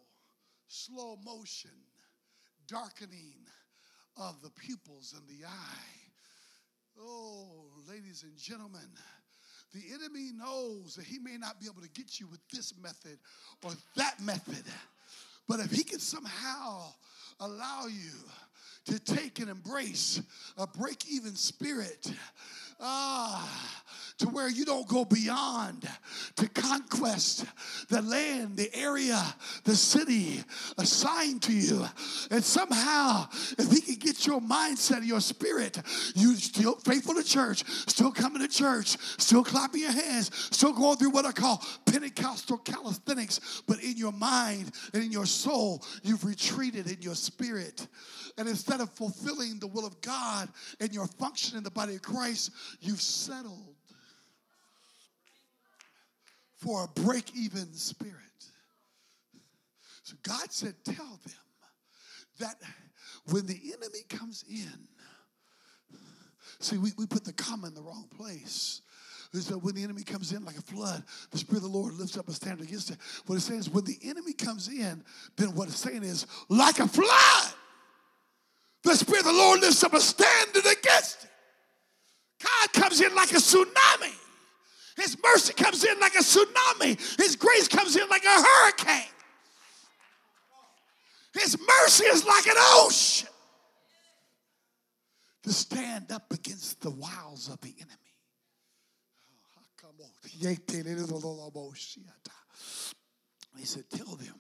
slow 0.69 1.17
motion 1.25 1.71
darkening 2.67 3.35
of 4.17 4.41
the 4.43 4.51
pupils 4.51 5.15
and 5.17 5.27
the 5.29 5.45
eye. 5.47 6.11
Oh, 7.01 7.67
ladies 7.89 8.23
and 8.23 8.37
gentlemen, 8.39 8.89
the 9.75 9.83
enemy 9.93 10.31
knows 10.33 10.95
that 10.95 11.05
he 11.05 11.19
may 11.19 11.37
not 11.37 11.61
be 11.61 11.67
able 11.67 11.83
to 11.83 11.91
get 11.91 12.21
you 12.21 12.29
with 12.29 12.41
this 12.53 12.73
method 12.81 13.19
or 13.65 13.73
that 13.97 14.21
method. 14.21 14.65
But 15.49 15.61
if 15.61 15.73
he 15.73 15.83
can 15.83 15.99
somehow 15.99 16.93
allow 17.41 17.87
you 17.87 18.13
to 18.87 18.99
take 19.01 19.41
and 19.41 19.51
embrace 19.51 20.23
a 20.57 20.67
break 20.67 21.07
even 21.11 21.35
spirit, 21.35 22.11
ah, 22.81 23.75
to 24.19 24.29
where 24.29 24.49
you 24.49 24.65
don't 24.65 24.87
go 24.89 25.05
beyond 25.05 25.89
to 26.37 26.49
conquest 26.49 27.45
the 27.89 28.01
land, 28.03 28.57
the 28.57 28.73
area, 28.75 29.21
the 29.65 29.75
city 29.75 30.43
assigned 30.79 31.43
to 31.43 31.53
you. 31.53 31.85
And 32.31 32.43
somehow, 32.43 33.27
if 33.59 33.71
he 33.71 33.81
can 33.81 33.97
get 33.97 34.27
your 34.27 34.41
mindset, 34.41 35.05
your 35.05 35.21
spirit, 35.21 35.81
you 36.15 36.37
still 36.37 36.77
faithful 36.77 37.15
to 37.15 37.25
church, 37.25 37.65
still 37.89 38.13
coming 38.13 38.41
to 38.41 38.49
church, 38.49 38.97
still 39.19 39.43
clapping 39.43 39.81
your 39.81 39.93
hands, 39.93 40.31
still 40.55 40.73
going 40.73 40.97
through 40.97 41.11
what 41.11 41.27
I 41.27 41.33
call 41.33 41.63
Pentecostal 41.85 42.59
calisthenics, 42.59 43.63
but 43.67 43.83
in 43.83 43.97
your 43.97 44.13
mind 44.13 44.71
and 44.93 45.03
in 45.03 45.11
your 45.11 45.27
soul, 45.27 45.83
you've 46.03 46.25
retreated 46.25 46.87
in 46.87 47.03
your 47.03 47.17
spirit. 47.17 47.89
And 48.37 48.49
instead 48.49 48.81
of 48.81 48.91
fulfilling 48.91 49.61
the 49.61 49.69
will 49.69 49.87
of 49.87 50.01
God 50.01 50.49
and 50.81 50.93
your 50.93 51.07
function 51.07 51.57
in 51.57 51.63
the 51.63 51.71
body 51.71 51.95
of 51.95 52.03
Christ, 52.03 52.51
you've 52.81 53.01
settled 53.01 53.77
for 56.57 56.85
a 56.85 57.01
break 57.01 57.37
even 57.37 57.73
spirit. 57.73 58.15
So 60.03 60.17
God 60.23 60.53
said, 60.53 60.75
Tell 60.85 61.19
them 61.25 61.35
that 62.41 62.57
when 63.31 63.47
the 63.47 63.59
enemy 63.73 64.01
comes 64.09 64.45
in, 64.49 64.89
see, 66.61 66.79
we, 66.79 66.91
we 66.99 67.07
put 67.07 67.25
the 67.25 67.33
comma 67.33 67.69
in 67.69 67.75
the 67.75 67.83
wrong 67.83 68.09
place. 68.17 68.83
Is 69.33 69.49
that 69.49 69.59
when 69.59 69.75
the 69.75 69.83
enemy 69.83 70.05
comes 70.05 70.31
in 70.33 70.45
like 70.45 70.57
a 70.57 70.63
flood, 70.63 71.03
the 71.33 71.39
Spirit 71.39 71.65
of 71.65 71.73
the 71.73 71.77
Lord 71.77 71.95
lifts 71.95 72.17
up 72.17 72.29
a 72.29 72.33
standard 72.33 72.69
against 72.69 72.93
it. 72.93 72.99
What 73.27 73.35
it's 73.35 73.47
saying 73.47 73.61
is 73.61 73.69
when 73.69 73.83
the 73.83 73.99
enemy 74.05 74.33
comes 74.33 74.69
in, 74.69 75.03
then 75.37 75.57
what 75.57 75.67
it's 75.67 75.79
saying 75.79 76.05
is 76.05 76.29
like 76.49 76.79
a 76.79 76.87
flood, 76.87 77.53
the 78.85 78.95
Spirit 78.95 79.23
of 79.23 79.27
the 79.27 79.33
Lord 79.33 79.61
lifts 79.61 79.83
up 79.83 79.93
a 79.93 80.01
standard 80.01 80.65
against 80.65 81.25
it. 81.25 81.31
God 82.45 82.73
comes 82.73 83.01
in 83.01 83.15
like 83.15 83.31
a 83.33 83.37
tsunami. 83.37 84.13
His 84.97 85.17
mercy 85.23 85.53
comes 85.55 85.85
in 85.85 85.99
like 85.99 86.15
a 86.15 86.19
tsunami. 86.19 87.19
His 87.19 87.37
grace 87.37 87.69
comes 87.69 87.97
in 87.97 88.09
like 88.09 88.25
a 88.25 88.43
hurricane. 88.43 89.11
His 91.33 91.57
mercy 91.59 92.05
is 92.05 92.25
like 92.25 92.47
an 92.47 92.57
ocean 92.57 93.29
to 95.43 95.53
stand 95.53 96.13
up 96.13 96.33
against 96.33 96.81
the 96.81 96.91
wiles 96.91 97.49
of 97.49 97.61
the 97.61 97.75
enemy. 97.79 97.91
He 103.57 103.67
said, 103.67 103.85
tell 103.91 104.17
them. 104.17 104.35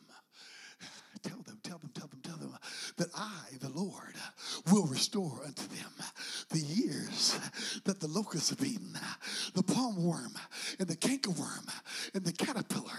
Tell 1.22 1.38
them, 1.42 1.58
tell 1.62 1.78
them, 1.78 1.90
Tell 1.94 2.06
them, 2.08 2.20
tell 2.22 2.36
them 2.36 2.54
that 2.96 3.08
I, 3.14 3.40
the 3.60 3.70
Lord, 3.70 4.14
will 4.70 4.86
restore 4.86 5.40
unto 5.44 5.66
them 5.68 5.90
the 6.50 6.60
years 6.60 7.38
that 7.84 8.00
the 8.00 8.06
locusts 8.06 8.50
have 8.50 8.62
eaten, 8.62 8.96
the 9.54 9.62
palmerworm 9.62 10.36
and 10.78 10.88
the 10.88 10.96
cankerworm 10.96 11.68
and 12.14 12.24
the 12.24 12.32
caterpillar. 12.32 12.90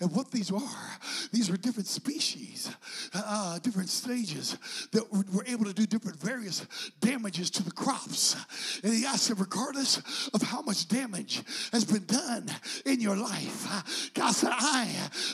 And 0.00 0.12
what 0.12 0.30
these 0.30 0.50
are, 0.50 0.98
these 1.32 1.50
are 1.50 1.56
different 1.56 1.88
species, 1.88 2.70
uh, 3.14 3.58
different 3.58 3.88
stages 3.88 4.56
that 4.92 5.10
were 5.10 5.44
able 5.46 5.64
to 5.64 5.72
do 5.72 5.86
different 5.86 6.20
various 6.20 6.66
damages 7.00 7.50
to 7.50 7.64
the 7.64 7.72
crops. 7.72 8.36
And 8.84 8.92
he 8.92 9.04
asked 9.04 9.30
him, 9.30 9.38
regardless 9.38 10.28
of 10.34 10.42
how 10.42 10.62
much 10.62 10.88
damage 10.88 11.42
has 11.72 11.84
been 11.84 12.04
done 12.04 12.46
in 12.86 13.00
your 13.00 13.16
life, 13.16 14.12
God 14.14 14.32
said, 14.32 14.50
I, 14.52 14.88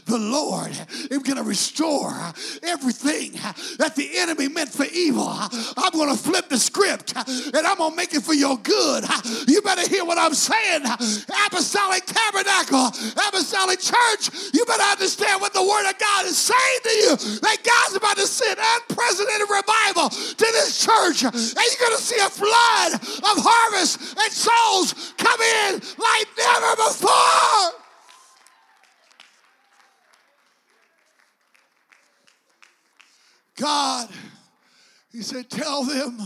the 0.07 0.19
Lord, 0.19 0.73
am 1.11 1.23
going 1.23 1.37
to 1.37 1.43
restore 1.43 2.13
everything 2.63 3.33
that 3.79 3.95
the 3.99 4.19
enemy 4.19 4.49
meant 4.49 4.71
for 4.71 4.87
evil. 4.87 5.29
I'm 5.29 5.93
going 5.93 6.09
to 6.11 6.17
flip 6.17 6.49
the 6.49 6.59
script 6.59 7.15
and 7.17 7.67
I'm 7.67 7.77
going 7.77 7.91
to 7.91 7.97
make 7.97 8.15
it 8.15 8.23
for 8.23 8.35
your 8.35 8.57
good. 8.59 9.05
You 9.47 9.61
better 9.63 9.89
hear 9.89 10.05
what 10.05 10.19
I'm 10.19 10.35
saying. 10.35 10.85
Apostolic 11.47 12.05
Tabernacle, 12.07 12.89
Apostolic 13.29 13.81
Church, 13.81 14.31
you 14.55 14.65
better 14.65 14.83
understand 14.83 15.41
what 15.41 15.53
the 15.53 15.63
Word 15.63 15.89
of 15.89 15.99
God 15.99 16.27
is 16.27 16.39
saying 16.39 16.81
to 16.85 16.91
you. 16.91 17.17
That 17.41 17.59
God's 17.63 17.97
about 17.97 18.17
to 18.17 18.27
send 18.27 18.59
unprecedented 18.59 19.49
revival 19.51 20.09
to 20.11 20.47
this 20.53 20.85
church. 20.85 21.25
And 21.25 21.35
you're 21.35 21.83
going 21.83 21.97
to 21.97 22.03
see 22.03 22.19
a 22.21 22.31
flood 22.31 22.95
of 22.95 23.37
harvest 23.43 24.17
and 24.19 24.33
souls 24.33 25.15
come 25.17 25.41
in 25.41 25.81
like 25.99 26.29
never 26.39 26.77
before. 26.77 27.88
God, 33.59 34.09
He 35.11 35.23
said, 35.23 35.51
tell 35.51 35.85
them 35.85 36.19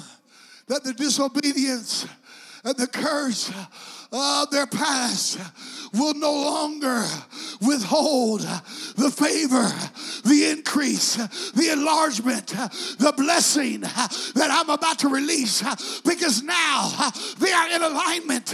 that 0.68 0.84
the 0.84 0.92
disobedience 0.92 2.06
and 2.64 2.76
the 2.76 2.86
curse 2.86 3.52
of 4.12 4.50
their 4.50 4.66
past 4.66 5.38
will 5.94 6.14
no 6.14 6.32
longer 6.32 7.04
withhold 7.60 8.40
the 8.40 9.10
favor, 9.10 9.68
the 10.28 10.50
increase, 10.50 11.16
the 11.52 11.70
enlargement, 11.70 12.48
the 12.48 13.12
blessing 13.16 13.80
that 13.80 14.48
I'm 14.50 14.70
about 14.70 15.00
to 15.00 15.08
release 15.08 15.62
because 16.02 16.42
now 16.42 17.10
they 17.38 17.52
are 17.52 17.68
in 17.68 17.82
alignment. 17.82 18.46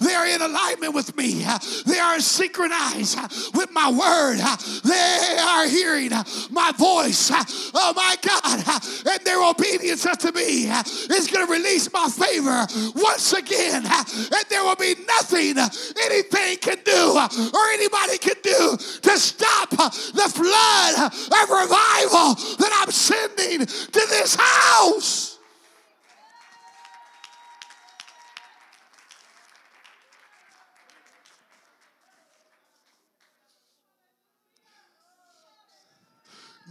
They 0.00 0.14
are 0.14 0.26
in 0.26 0.40
alignment 0.40 0.94
with 0.94 1.16
me. 1.16 1.44
They 1.86 1.98
are 1.98 2.18
synchronized 2.20 3.18
with 3.54 3.70
my 3.72 3.90
word. 3.90 4.38
They 4.84 5.38
are 5.40 5.68
hearing 5.68 6.10
my 6.50 6.72
voice. 6.76 7.30
Oh 7.74 7.92
my 7.94 8.16
God. 8.22 8.64
And 9.06 9.24
their 9.24 9.42
obedience 9.42 10.06
unto 10.06 10.32
me 10.32 10.64
is 10.64 11.28
going 11.28 11.46
to 11.46 11.52
release 11.52 11.92
my 11.92 12.08
favor 12.08 12.66
once 12.94 13.32
again. 13.32 13.84
And 13.86 14.44
there 14.48 14.64
will 14.64 14.76
be 14.76 14.94
nothing 15.06 15.56
anything 16.04 16.58
can 16.58 16.78
do 16.84 17.18
or 17.54 17.64
anybody 17.72 18.18
can 18.18 18.36
do 18.42 18.76
to 19.02 19.18
stop 19.18 19.70
the 19.70 20.30
flood 20.34 21.12
of 21.12 21.50
revival 21.50 22.34
that 22.58 22.82
I'm 22.82 22.90
sending 22.90 23.66
to 23.66 23.92
this 23.92 24.36
house. 24.38 25.38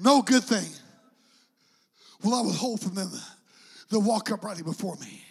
No 0.02 0.22
good 0.22 0.44
thing 0.44 0.70
will 2.22 2.34
I 2.34 2.42
withhold 2.42 2.82
from 2.82 2.96
them 2.96 3.12
that 3.90 4.00
walk 4.00 4.30
uprightly 4.32 4.64
before 4.64 4.96
me. 4.98 5.22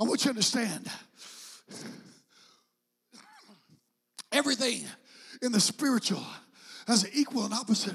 I 0.00 0.04
want 0.04 0.20
you 0.20 0.24
to 0.24 0.28
understand 0.30 0.88
everything 4.32 4.84
in 5.42 5.52
the 5.52 5.60
spiritual 5.60 6.24
has 6.86 7.04
an 7.04 7.10
equal 7.12 7.44
and 7.44 7.54
opposite 7.54 7.94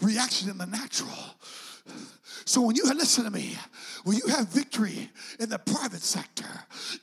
reaction 0.00 0.50
in 0.50 0.58
the 0.58 0.66
natural. 0.66 1.10
So 2.44 2.60
when 2.60 2.76
you 2.76 2.84
listen 2.84 3.24
to 3.24 3.30
me, 3.30 3.56
when 4.04 4.18
you 4.18 4.26
have 4.28 4.48
victory 4.48 5.10
in 5.40 5.48
the 5.48 5.58
private 5.58 6.02
sector, 6.02 6.44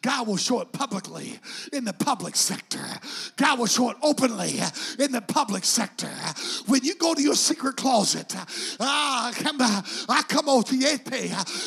God 0.02 0.28
will 0.28 0.38
show 0.38 0.62
it 0.62 0.72
publicly 0.72 1.40
in 1.74 1.84
the 1.84 1.94
public 1.94 2.36
sector. 2.36 2.86
God 3.38 3.58
will 3.60 3.66
show 3.66 3.90
it 3.90 3.98
openly 4.04 4.60
in 5.00 5.12
the 5.12 5.22
public 5.22 5.66
sector. 5.66 6.12
When 6.68 6.84
you 6.84 6.96
go 6.96 7.16
to 7.16 7.22
your 7.22 7.34
secret 7.34 7.76
closet, 7.76 8.36
ah, 8.80 9.32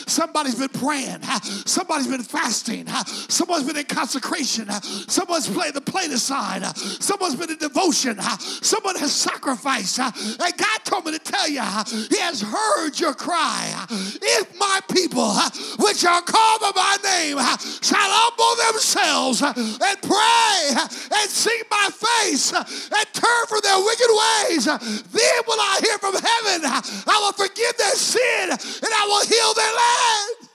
Somebody's 0.06 0.54
been 0.54 0.68
praying. 0.68 1.22
Somebody's 1.66 2.06
been 2.06 2.22
fasting. 2.22 2.86
Someone's 2.86 3.64
been 3.64 3.76
in 3.76 3.86
consecration. 3.86 4.70
Someone's 5.08 5.48
played 5.48 5.74
the 5.74 5.80
plate 5.80 6.12
aside. 6.12 6.64
Someone's 6.76 7.34
been 7.34 7.50
in 7.50 7.58
devotion. 7.58 8.20
Someone 8.20 8.96
has 8.96 9.12
sacrificed. 9.12 9.98
And 9.98 10.38
God 10.38 10.78
told 10.84 11.06
me 11.06 11.12
to 11.12 11.18
tell 11.18 11.48
you, 11.48 11.62
He 12.08 12.18
has 12.20 12.40
heard 12.40 13.00
your 13.00 13.14
cry. 13.14 13.86
If 13.90 14.58
my 14.58 14.80
people, 15.24 15.84
which 15.84 16.04
are 16.04 16.22
called 16.22 16.60
by 16.60 16.72
my 16.74 16.96
name, 17.02 17.38
shall 17.82 17.96
humble 17.98 18.72
themselves 18.72 19.42
and 19.42 20.02
pray 20.02 21.18
and 21.18 21.30
seek 21.30 21.64
my 21.70 21.90
face 21.90 22.52
and 22.52 23.06
turn 23.12 23.46
from 23.48 23.60
their 23.62 23.78
wicked 23.78 24.10
ways, 24.10 24.64
then 24.64 25.42
will 25.46 25.60
I 25.60 25.80
hear 25.82 25.98
from 25.98 26.14
heaven. 26.14 26.62
I 26.64 27.18
will 27.20 27.32
forgive 27.32 27.76
their 27.78 27.96
sin 27.96 28.50
and 28.50 28.92
I 28.92 29.06
will 29.06 29.26
heal 29.26 29.54
their 29.54 29.74
land. 29.74 30.50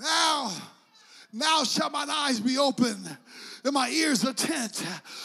Now, 0.00 0.52
now 1.32 1.64
shall 1.64 1.90
mine 1.90 2.08
eyes 2.10 2.40
be 2.40 2.58
open 2.58 2.96
and 3.64 3.74
my 3.74 3.90
ears 3.90 4.24
attent 4.24 4.84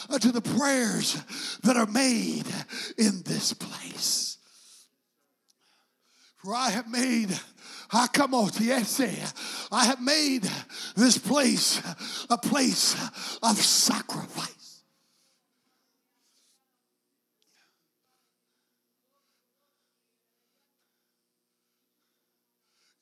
unto 0.09 0.31
the 0.31 0.41
prayers 0.41 1.23
that 1.63 1.77
are 1.77 1.85
made 1.85 2.45
in 2.97 3.21
this 3.23 3.53
place. 3.53 3.72
For 6.43 6.53
I 6.53 6.71
have 6.71 6.89
made, 6.89 7.29
I 9.71 9.85
have 9.85 10.01
made 10.01 10.43
this 10.93 11.17
place 11.17 11.81
a 12.29 12.37
place 12.37 12.95
of 13.41 13.55
sacrifice. 13.55 14.83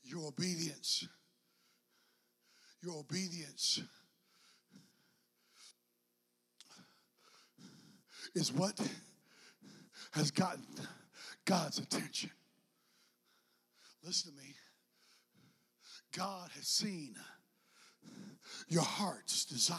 Your 0.03 0.27
obedience, 0.27 1.07
your 2.83 2.99
obedience 2.99 3.81
is 8.35 8.53
what 8.53 8.79
has 10.11 10.29
gotten 10.29 10.63
God's 11.43 11.79
attention. 11.79 12.29
Listen 14.03 14.31
to 14.31 14.37
me. 14.37 14.55
God 16.15 16.49
has 16.55 16.67
seen 16.67 17.15
your 18.67 18.83
heart's 18.83 19.45
desire. 19.45 19.77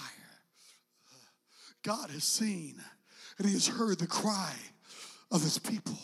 God 1.82 2.10
has 2.10 2.24
seen 2.24 2.76
and 3.38 3.46
He 3.46 3.52
has 3.54 3.66
heard 3.66 3.98
the 3.98 4.06
cry 4.06 4.54
of 5.30 5.42
His 5.42 5.58
people. 5.58 5.98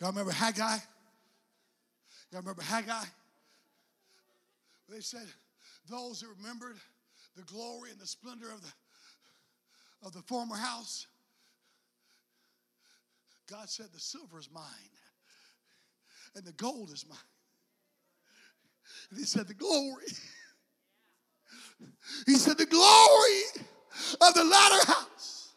Y'all 0.00 0.10
remember 0.10 0.32
Haggai? 0.32 0.78
Y'all 2.30 2.40
remember 2.40 2.62
Haggai? 2.62 3.04
They 4.88 5.00
said, 5.00 5.26
those 5.92 6.22
who 6.22 6.28
remembered 6.40 6.76
the 7.36 7.42
glory 7.42 7.90
and 7.90 8.00
the 8.00 8.06
splendor 8.06 8.50
of 8.50 8.62
the, 8.62 10.06
of 10.06 10.12
the 10.12 10.22
former 10.22 10.56
house, 10.56 11.06
God 13.48 13.68
said, 13.68 13.86
The 13.92 14.00
silver 14.00 14.38
is 14.38 14.48
mine, 14.50 14.64
and 16.34 16.44
the 16.44 16.52
gold 16.52 16.90
is 16.90 17.04
mine. 17.08 17.18
And 19.10 19.18
He 19.18 19.26
said, 19.26 19.46
The 19.46 19.54
glory. 19.54 20.06
He 22.26 22.34
said, 22.34 22.58
The 22.58 22.66
glory 22.66 23.64
of 24.20 24.34
the 24.34 24.44
latter 24.44 24.92
house 24.92 25.54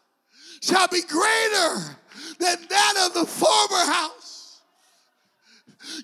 shall 0.60 0.88
be 0.88 1.02
greater 1.02 1.76
than 2.38 2.56
that 2.68 3.06
of 3.06 3.14
the 3.14 3.24
former 3.24 3.92
house. 3.92 4.60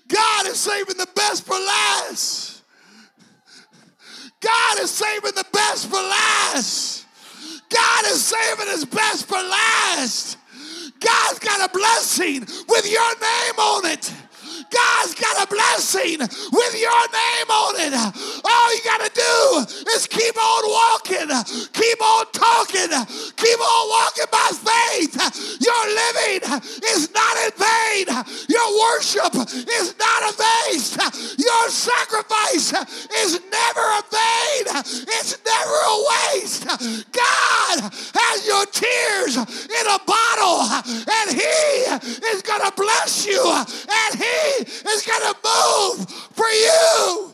God 0.07 0.47
is 0.47 0.59
saving 0.59 0.97
the 0.97 1.09
best 1.13 1.45
for 1.45 1.53
last. 1.53 2.52
God 4.43 4.79
is 4.79 4.91
saving 4.91 5.35
the 5.35 5.45
best 5.51 5.87
for 5.87 5.95
last. 5.95 7.05
God 7.69 8.05
is 8.05 8.23
saving 8.23 8.67
his 8.67 8.85
best 8.85 9.25
for 9.27 9.35
last. 9.37 10.37
God's 10.99 11.39
got 11.39 11.69
a 11.69 11.73
blessing 11.73 12.41
with 12.41 12.91
your 12.91 13.19
name 13.19 13.59
on 13.59 13.85
it. 13.85 14.11
God's 14.73 15.13
got 15.13 15.45
a 15.45 15.47
blessing 15.47 16.17
with 16.19 16.73
your 16.81 17.03
name 17.13 17.49
on 17.53 17.73
it. 17.77 17.93
All 17.93 18.67
you 18.73 18.81
got 18.83 19.05
to 19.05 19.11
do 19.13 19.93
is 19.93 20.07
keep 20.07 20.33
on 20.33 20.63
walking, 20.65 21.29
keep 21.73 22.01
on 22.01 22.25
talking, 22.33 22.89
keep 23.37 23.59
on 23.61 23.83
walking 23.89 24.29
by 24.33 24.49
faith. 24.57 25.13
Your 25.61 25.83
living 25.93 26.41
is 26.89 27.13
not 27.13 27.35
in 27.45 27.53
vain. 27.53 28.05
Your 28.49 28.67
worship 28.81 29.33
is 29.37 29.95
not 29.99 30.21
a 30.25 30.33
waste. 30.41 30.97
Your 31.37 31.69
sacrifice 31.69 32.73
is 33.21 33.39
never 33.51 33.85
a 33.85 34.03
vain. 34.09 34.63
It's 35.21 35.37
never 35.45 35.77
a 35.85 35.97
waste. 36.09 36.65
God 37.11 37.52
has 37.63 38.47
your 38.47 38.65
tears 38.67 39.37
in 39.37 39.85
a 39.87 39.99
bottle, 40.05 40.61
and 41.09 41.31
He 41.31 42.27
is 42.27 42.41
going 42.41 42.61
to 42.61 42.73
bless 42.75 43.25
you, 43.25 43.41
and 43.43 44.19
He 44.19 44.63
is 44.89 45.05
going 45.05 45.21
to 45.21 45.35
move 45.43 46.09
for 46.09 46.47
you. 46.47 47.33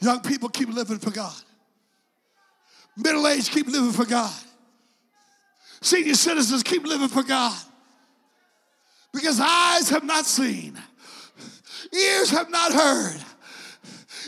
Young 0.00 0.20
people 0.20 0.48
keep 0.48 0.68
living 0.68 0.98
for 0.98 1.10
God. 1.10 1.34
Middle 2.96 3.26
age 3.28 3.50
keep 3.50 3.66
living 3.66 3.92
for 3.92 4.04
God. 4.04 4.32
Senior 5.80 6.14
citizens 6.14 6.62
keep 6.62 6.84
living 6.84 7.08
for 7.08 7.22
God. 7.22 7.56
Because 9.12 9.40
eyes 9.40 9.88
have 9.88 10.04
not 10.04 10.26
seen, 10.26 10.78
ears 11.92 12.30
have 12.30 12.50
not 12.50 12.72
heard, 12.72 13.18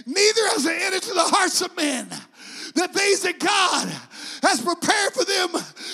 neither 0.06 0.48
has 0.48 0.64
it 0.64 0.82
entered 0.82 1.02
to 1.02 1.14
the 1.14 1.20
hearts 1.20 1.60
of 1.60 1.76
men 1.76 2.08
the 2.74 2.88
things 2.88 3.20
that 3.22 3.38
God 3.38 3.88
has 4.42 4.60
prepared 4.62 5.12
for 5.12 5.24
them 5.24 5.52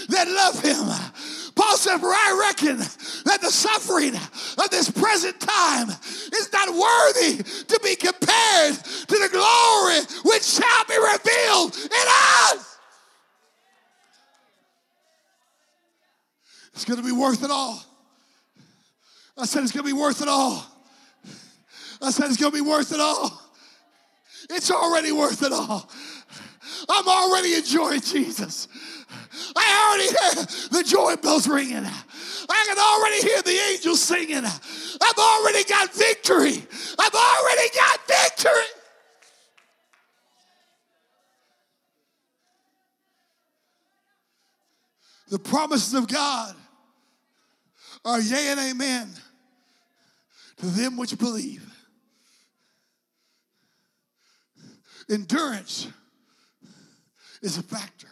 that 0.09 0.29
love 0.29 0.63
Him. 0.63 1.53
Paul 1.55 1.77
said, 1.77 1.99
For 1.99 2.09
I 2.09 2.47
reckon 2.49 2.77
that 2.77 3.39
the 3.41 3.51
suffering 3.51 4.15
of 4.15 4.71
this 4.71 4.91
present 4.91 5.41
time 5.41 5.89
is 5.89 6.51
not 6.53 6.69
worthy 6.69 7.43
to 7.43 7.81
be 7.83 7.97
compared 7.97 8.75
to 8.75 9.17
the 9.19 9.29
glory 9.33 10.01
which 10.25 10.45
shall 10.45 10.85
be 10.87 10.97
revealed 10.97 11.77
in 11.77 12.07
us. 12.53 12.79
It's 16.75 16.85
going 16.85 17.01
to 17.01 17.07
be 17.07 17.13
worth 17.13 17.43
it 17.43 17.51
all. 17.51 17.83
I 19.39 19.45
said 19.45 19.63
it's 19.63 19.73
going 19.73 19.85
to 19.85 19.95
be 19.95 19.99
worth 19.99 20.23
it 20.23 20.29
all. 20.29 20.65
I 22.01 22.11
said 22.11 22.27
it's 22.27 22.37
going 22.37 22.53
to 22.53 22.63
be 22.63 22.69
worth 22.69 22.93
it 22.93 23.01
all. 23.01 23.43
It's 24.51 24.71
already 24.71 25.13
worth 25.13 25.43
it 25.43 25.53
all. 25.53 25.91
I'm 26.89 27.09
already 27.09 27.55
enjoying 27.55 28.01
Jesus. 28.01 28.69
I 29.55 29.89
already 29.89 30.09
hear 30.09 30.81
the 30.81 30.85
joy 30.89 31.17
bells 31.17 31.49
ringing. 31.49 31.85
I 31.85 32.65
can 32.67 32.79
already 32.79 33.21
hear 33.23 33.43
the 33.43 33.73
angels 33.73 34.01
singing. 34.01 34.45
I've 34.45 35.19
already 35.19 35.65
got 35.65 35.93
victory. 35.93 36.65
I've 36.99 37.15
already 37.15 37.69
got 37.75 38.07
victory. 38.07 38.53
The 45.29 45.39
promises 45.41 45.93
of 45.95 46.07
God 46.07 46.55
are 48.05 48.21
yea 48.21 48.49
and 48.51 48.61
amen 48.61 49.09
to 50.59 50.67
them 50.67 50.97
which 50.97 51.17
believe. 51.19 51.65
Endurance 55.09 55.89
is 57.43 57.59
a 57.59 57.63
factor 57.63 58.09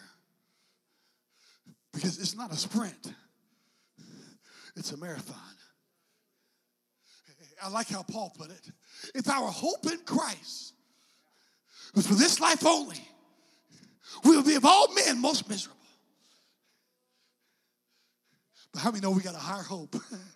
because 1.92 2.18
it's 2.18 2.36
not 2.36 2.52
a 2.52 2.56
sprint, 2.56 3.12
it's 4.76 4.92
a 4.92 4.96
marathon. 4.96 5.36
I 7.62 7.68
like 7.68 7.88
how 7.88 8.02
Paul 8.02 8.32
put 8.36 8.50
it. 8.50 8.70
If 9.14 9.28
our 9.28 9.48
hope 9.48 9.86
in 9.86 9.98
Christ 10.04 10.74
was 11.94 12.06
for 12.06 12.14
this 12.14 12.38
life 12.38 12.66
only, 12.66 13.00
we 14.24 14.36
would 14.36 14.44
be 14.44 14.54
of 14.54 14.64
all 14.64 14.92
men 14.92 15.20
most 15.20 15.48
miserable. 15.48 15.78
But 18.72 18.82
how 18.82 18.90
many 18.90 19.00
know 19.00 19.12
we 19.12 19.22
got 19.22 19.34
a 19.34 19.38
higher 19.38 19.62
hope? 19.62 19.96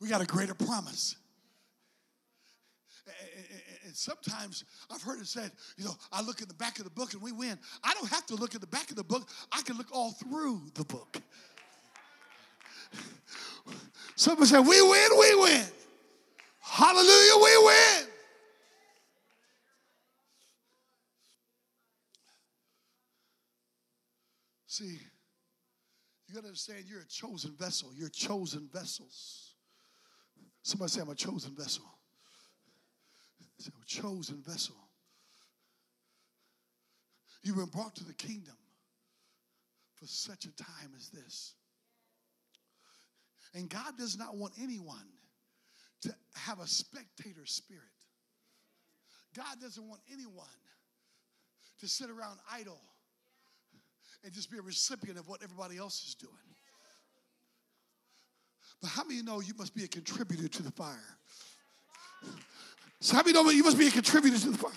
we 0.00 0.08
got 0.08 0.20
a 0.20 0.26
greater 0.26 0.54
promise. 0.54 1.16
And 3.84 3.94
sometimes 3.94 4.64
I've 4.90 5.02
heard 5.02 5.20
it 5.20 5.26
said, 5.26 5.52
you 5.76 5.84
know, 5.84 5.94
I 6.12 6.22
look 6.22 6.42
in 6.42 6.48
the 6.48 6.54
back 6.54 6.78
of 6.78 6.84
the 6.84 6.90
book 6.90 7.12
and 7.12 7.22
we 7.22 7.32
win. 7.32 7.58
I 7.84 7.94
don't 7.94 8.10
have 8.10 8.26
to 8.26 8.34
look 8.34 8.54
in 8.54 8.60
the 8.60 8.66
back 8.66 8.90
of 8.90 8.96
the 8.96 9.04
book, 9.04 9.28
I 9.52 9.62
can 9.62 9.76
look 9.76 9.88
all 9.92 10.12
through 10.12 10.62
the 10.74 10.84
book. 10.84 11.18
Somebody 14.16 14.48
said, 14.48 14.60
We 14.60 14.82
win, 14.82 15.08
we 15.18 15.34
win. 15.36 15.64
Hallelujah, 16.60 17.36
we 17.36 17.64
win. 17.64 18.06
See, 24.66 24.98
you 26.26 26.34
got 26.34 26.40
to 26.40 26.48
understand 26.48 26.84
you're 26.86 27.00
a 27.00 27.06
chosen 27.06 27.54
vessel. 27.56 27.92
You're 27.94 28.08
chosen 28.08 28.68
vessels. 28.72 29.45
Somebody 30.66 30.90
say, 30.90 31.00
I'm 31.00 31.10
a 31.10 31.14
chosen 31.14 31.54
vessel. 31.54 31.84
Say, 33.60 33.70
a 33.80 33.86
chosen 33.86 34.42
vessel. 34.44 34.74
You've 37.44 37.54
been 37.54 37.66
brought 37.66 37.94
to 37.94 38.04
the 38.04 38.14
kingdom 38.14 38.56
for 39.94 40.08
such 40.08 40.44
a 40.44 40.50
time 40.56 40.90
as 40.96 41.08
this. 41.10 41.54
And 43.54 43.70
God 43.70 43.96
does 43.96 44.18
not 44.18 44.36
want 44.36 44.54
anyone 44.60 45.06
to 46.00 46.12
have 46.34 46.58
a 46.58 46.66
spectator 46.66 47.46
spirit. 47.46 47.84
God 49.36 49.60
doesn't 49.60 49.88
want 49.88 50.00
anyone 50.12 50.48
to 51.78 51.86
sit 51.86 52.10
around 52.10 52.40
idle 52.50 52.80
and 54.24 54.32
just 54.32 54.50
be 54.50 54.58
a 54.58 54.62
recipient 54.62 55.16
of 55.16 55.28
what 55.28 55.44
everybody 55.44 55.76
else 55.76 56.04
is 56.08 56.16
doing. 56.16 56.34
But 58.80 58.90
how 58.90 59.04
many 59.04 59.22
know 59.22 59.40
you 59.40 59.54
must 59.56 59.74
be 59.74 59.84
a 59.84 59.88
contributor 59.88 60.48
to 60.48 60.62
the 60.62 60.70
fire? 60.70 61.18
So 63.00 63.16
how 63.16 63.22
many 63.22 63.32
know 63.32 63.48
you 63.50 63.64
must 63.64 63.78
be 63.78 63.88
a 63.88 63.90
contributor 63.90 64.38
to 64.38 64.50
the 64.50 64.58
fire? 64.58 64.72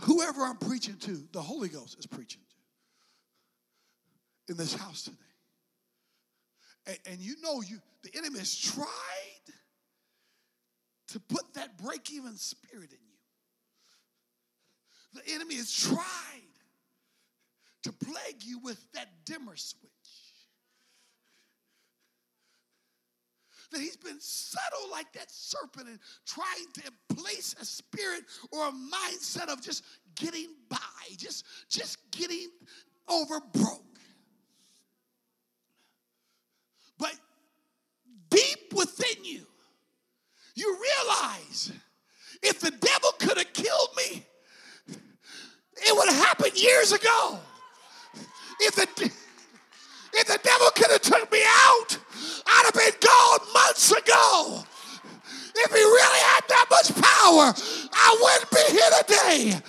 Whoever 0.00 0.42
I'm 0.42 0.58
preaching 0.58 0.96
to, 0.98 1.26
the 1.32 1.40
Holy 1.40 1.68
Ghost 1.68 1.98
is 1.98 2.06
preaching 2.06 2.42
to 4.46 4.52
in 4.52 4.58
this 4.58 4.74
house 4.74 5.04
today. 5.04 5.16
And, 6.86 6.98
and 7.06 7.20
you 7.20 7.36
know 7.42 7.62
you 7.62 7.78
the 8.02 8.10
enemy 8.18 8.38
has 8.38 8.54
tried 8.54 8.86
to 11.08 11.20
put 11.20 11.54
that 11.54 11.78
break-even 11.78 12.36
spirit 12.36 12.90
in 12.92 12.98
you. 13.00 13.16
The 15.14 15.32
enemy 15.32 15.54
has 15.54 15.72
tried 15.72 16.53
to 17.84 17.92
plague 17.92 18.42
you 18.42 18.58
with 18.58 18.80
that 18.92 19.08
dimmer 19.24 19.56
switch. 19.56 19.90
That 23.70 23.80
he's 23.80 23.96
been 23.96 24.20
subtle 24.20 24.90
like 24.90 25.12
that 25.12 25.30
serpent 25.30 25.88
and 25.88 25.98
trying 26.26 26.66
to 26.74 27.16
place 27.16 27.54
a 27.60 27.64
spirit 27.64 28.24
or 28.52 28.68
a 28.68 28.72
mindset 28.72 29.48
of 29.48 29.62
just 29.62 29.84
getting 30.14 30.48
by, 30.68 30.78
just, 31.16 31.44
just 31.68 31.98
getting 32.10 32.48
over 33.08 33.40
broke. 33.52 33.82
But 36.98 37.14
deep 38.30 38.72
within 38.72 39.24
you, 39.24 39.46
you 40.54 40.78
realize 41.06 41.72
if 42.42 42.60
the 42.60 42.70
devil 42.70 43.10
could 43.18 43.36
have 43.36 43.52
killed 43.52 43.90
me, 43.96 44.24
it 45.76 45.96
would 45.96 46.08
have 46.08 46.24
happened 46.26 46.56
years 46.56 46.92
ago. 46.92 47.40
If 48.60 48.74
the 48.76 49.10
if 50.16 50.26
the 50.28 50.38
devil 50.42 50.68
could 50.76 50.90
have 50.90 51.02
took 51.02 51.30
me 51.32 51.42
out, 51.66 51.98
I'd 52.46 52.64
have 52.66 52.74
been 52.74 53.00
gone 53.00 53.52
months 53.52 53.90
ago. 53.90 54.64
If 55.56 55.70
he 55.72 55.82
really 55.82 56.18
had 56.18 56.44
that 56.48 56.66
much 56.70 56.94
power, 56.94 57.54
I 57.92 58.16
wouldn't 58.20 58.50
be 58.50 58.64
here 58.74 58.90
today. 59.02 59.60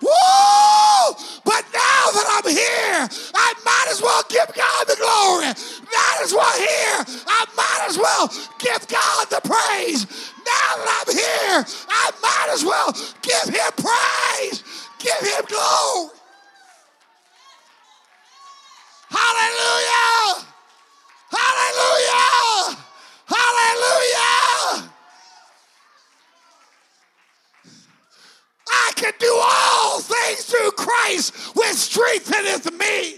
Woo! 0.00 1.16
But 1.44 1.64
now 1.72 2.04
that 2.16 2.26
I'm 2.40 2.48
here, 2.50 3.08
I 3.34 3.52
might 3.64 3.88
as 3.90 4.00
well 4.00 4.22
give 4.28 4.48
God 4.54 4.86
the 4.88 4.96
glory. 4.96 5.52
Might 5.92 6.20
as 6.22 6.32
well 6.32 6.56
here, 6.56 7.04
I 7.26 7.44
might 7.56 7.86
as 7.88 7.98
well 7.98 8.28
give 8.58 8.88
God 8.88 9.28
the 9.28 9.40
praise. 9.44 10.06
Now 10.40 10.70
that 10.80 11.04
I'm 11.04 11.14
here, 11.14 11.64
I 11.88 12.10
might 12.22 12.48
as 12.52 12.64
well 12.64 12.92
give 13.20 13.54
him 13.54 13.72
praise, 13.76 14.64
give 14.98 15.20
him 15.20 15.44
glory. 15.48 16.19
Hallelujah! 19.10 20.46
Hallelujah! 21.30 22.78
Hallelujah! 23.26 24.90
I 28.68 28.92
can 28.94 29.12
do 29.18 29.40
all 29.42 30.00
things 30.00 30.44
through 30.44 30.70
Christ 30.72 31.34
which 31.56 31.74
strengtheneth 31.74 32.72
me. 32.72 33.16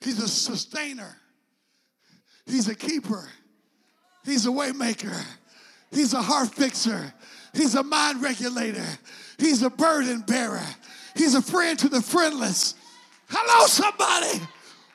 He's 0.00 0.18
a 0.22 0.28
sustainer. 0.28 1.16
He's 2.46 2.68
a 2.68 2.74
keeper. 2.74 3.28
He's 4.24 4.46
a 4.46 4.50
waymaker. 4.50 5.18
He's 5.94 6.12
a 6.12 6.20
heart 6.20 6.52
fixer. 6.54 7.14
He's 7.54 7.74
a 7.76 7.82
mind 7.82 8.20
regulator. 8.20 8.84
He's 9.38 9.62
a 9.62 9.70
burden 9.70 10.22
bearer. 10.22 10.60
He's 11.16 11.34
a 11.36 11.42
friend 11.42 11.78
to 11.78 11.88
the 11.88 12.02
friendless. 12.02 12.74
Hello, 13.28 13.66
somebody. 13.66 14.40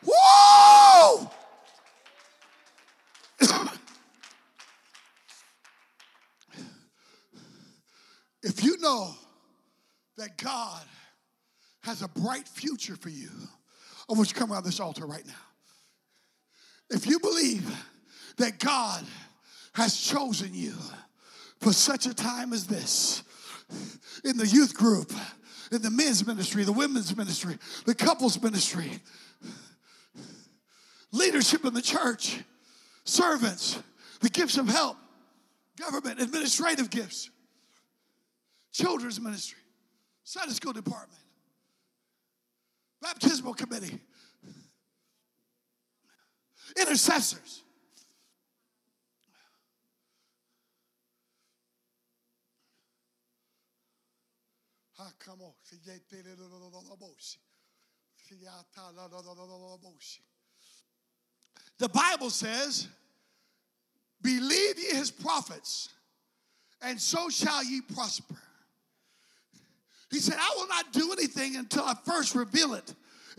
Whoa! 0.06 1.32
if 8.44 8.64
you 8.64 8.78
know 8.80 9.16
that 10.18 10.38
God 10.38 10.84
has 11.84 12.02
a 12.02 12.10
bright 12.10 12.48
future 12.48 12.98
for 12.98 13.10
you, 13.10 13.30
I 14.10 14.14
want 14.14 14.28
you 14.28 14.34
to 14.34 14.40
come 14.40 14.52
around 14.52 14.66
this 14.66 14.80
altar 14.82 15.06
right 15.06 15.26
now. 15.26 15.34
If 16.90 17.08
you 17.08 17.20
believe 17.20 17.70
that 18.38 18.60
God 18.60 19.06
has 19.80 19.98
chosen 19.98 20.54
you 20.54 20.74
for 21.62 21.72
such 21.72 22.06
a 22.06 22.14
time 22.14 22.52
as 22.52 22.68
this, 22.68 23.24
in 24.26 24.36
the 24.36 24.46
youth 24.46 24.74
group, 24.74 25.14
in 25.72 25.82
the 25.82 25.90
men's 25.90 26.28
ministry, 26.28 26.66
the 26.66 26.74
women's 26.74 27.16
ministry, 27.16 27.58
the 27.86 27.96
couples 27.96 28.42
ministry, 28.44 28.92
leadership 31.14 31.64
in 31.64 31.74
the 31.74 31.82
church, 31.82 32.44
servants, 33.06 33.82
the 34.20 34.30
gifts 34.30 34.58
of 34.58 34.68
help, 34.68 34.98
government, 35.80 36.20
administrative 36.20 36.90
gifts, 36.90 37.30
children's 38.74 39.22
ministry, 39.22 39.60
Sunday 40.26 40.54
school 40.54 40.74
department, 40.74 41.22
baptismal 43.02 43.54
committee, 43.54 43.98
intercessors. 46.78 47.64
Ah. 55.00 55.12
The 61.78 61.90
Bible 61.90 62.30
says, 62.30 62.88
Believe 64.22 64.78
ye 64.78 64.96
his 64.96 65.10
prophets, 65.10 65.90
and 66.82 67.00
so 67.00 67.30
shall 67.30 67.64
ye 67.64 67.82
prosper. 67.82 68.36
He 70.12 70.20
said, 70.20 70.36
I 70.38 70.54
will 70.58 70.68
not 70.68 70.92
do 70.92 71.14
anything 71.14 71.56
until 71.56 71.84
I 71.84 71.94
first 72.04 72.36
reveal 72.36 72.74
it 72.74 72.94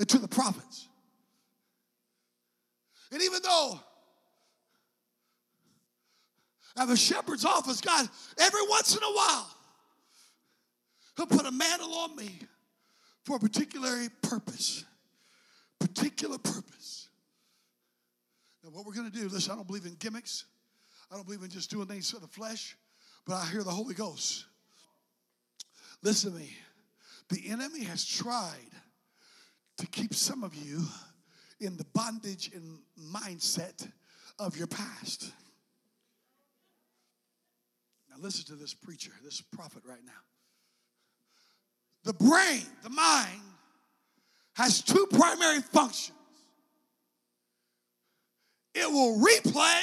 to 0.07 0.19
the 0.19 0.29
prophets. 0.29 0.89
And 3.13 3.21
even 3.21 3.43
though 3.43 3.81
at 6.79 6.89
the 6.89 6.97
shepherd's 6.97 7.45
office, 7.45 7.81
God, 7.81 8.09
every 8.39 8.67
once 8.69 8.97
in 8.97 9.03
a 9.03 9.13
while, 9.13 9.51
He'll 11.21 11.27
put 11.27 11.45
a 11.45 11.51
mantle 11.51 11.93
on 11.97 12.17
me 12.17 12.31
for 13.25 13.37
a 13.37 13.39
particular 13.39 14.09
purpose. 14.23 14.87
Particular 15.79 16.39
purpose. 16.39 17.11
Now, 18.65 18.71
what 18.71 18.87
we're 18.87 18.95
going 18.95 19.11
to 19.11 19.15
do, 19.15 19.29
listen, 19.29 19.53
I 19.53 19.57
don't 19.57 19.67
believe 19.67 19.85
in 19.85 19.97
gimmicks. 19.97 20.47
I 21.13 21.17
don't 21.17 21.27
believe 21.27 21.43
in 21.43 21.51
just 21.51 21.71
doing 21.71 21.87
things 21.87 22.11
for 22.11 22.21
the 22.21 22.27
flesh, 22.27 22.75
but 23.27 23.35
I 23.35 23.45
hear 23.45 23.63
the 23.63 23.71
Holy 23.71 23.93
Ghost. 23.93 24.47
Listen 26.03 26.33
to 26.33 26.39
me. 26.39 26.57
The 27.29 27.51
enemy 27.51 27.85
has 27.85 28.07
tried 28.07 28.71
to 29.77 29.87
keep 29.89 30.15
some 30.15 30.43
of 30.43 30.55
you 30.55 30.87
in 31.61 31.77
the 31.77 31.85
bondage 31.93 32.51
and 32.55 32.79
mindset 32.99 33.87
of 34.39 34.57
your 34.57 34.69
past. 34.69 35.31
Now, 38.09 38.17
listen 38.21 38.47
to 38.47 38.55
this 38.55 38.73
preacher, 38.73 39.13
this 39.23 39.43
prophet 39.43 39.83
right 39.85 40.03
now. 40.03 40.13
The 42.05 42.15
brain, 42.15 42.63
the 42.83 42.91
mind, 42.91 43.41
has 44.55 44.83
two 44.83 45.07
primary 45.11 45.61
functions 45.61 46.17
it 48.75 48.91
will 48.91 49.19
replay 49.19 49.83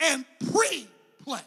and 0.00 0.24
pre 0.52 0.86
play. 1.24 1.40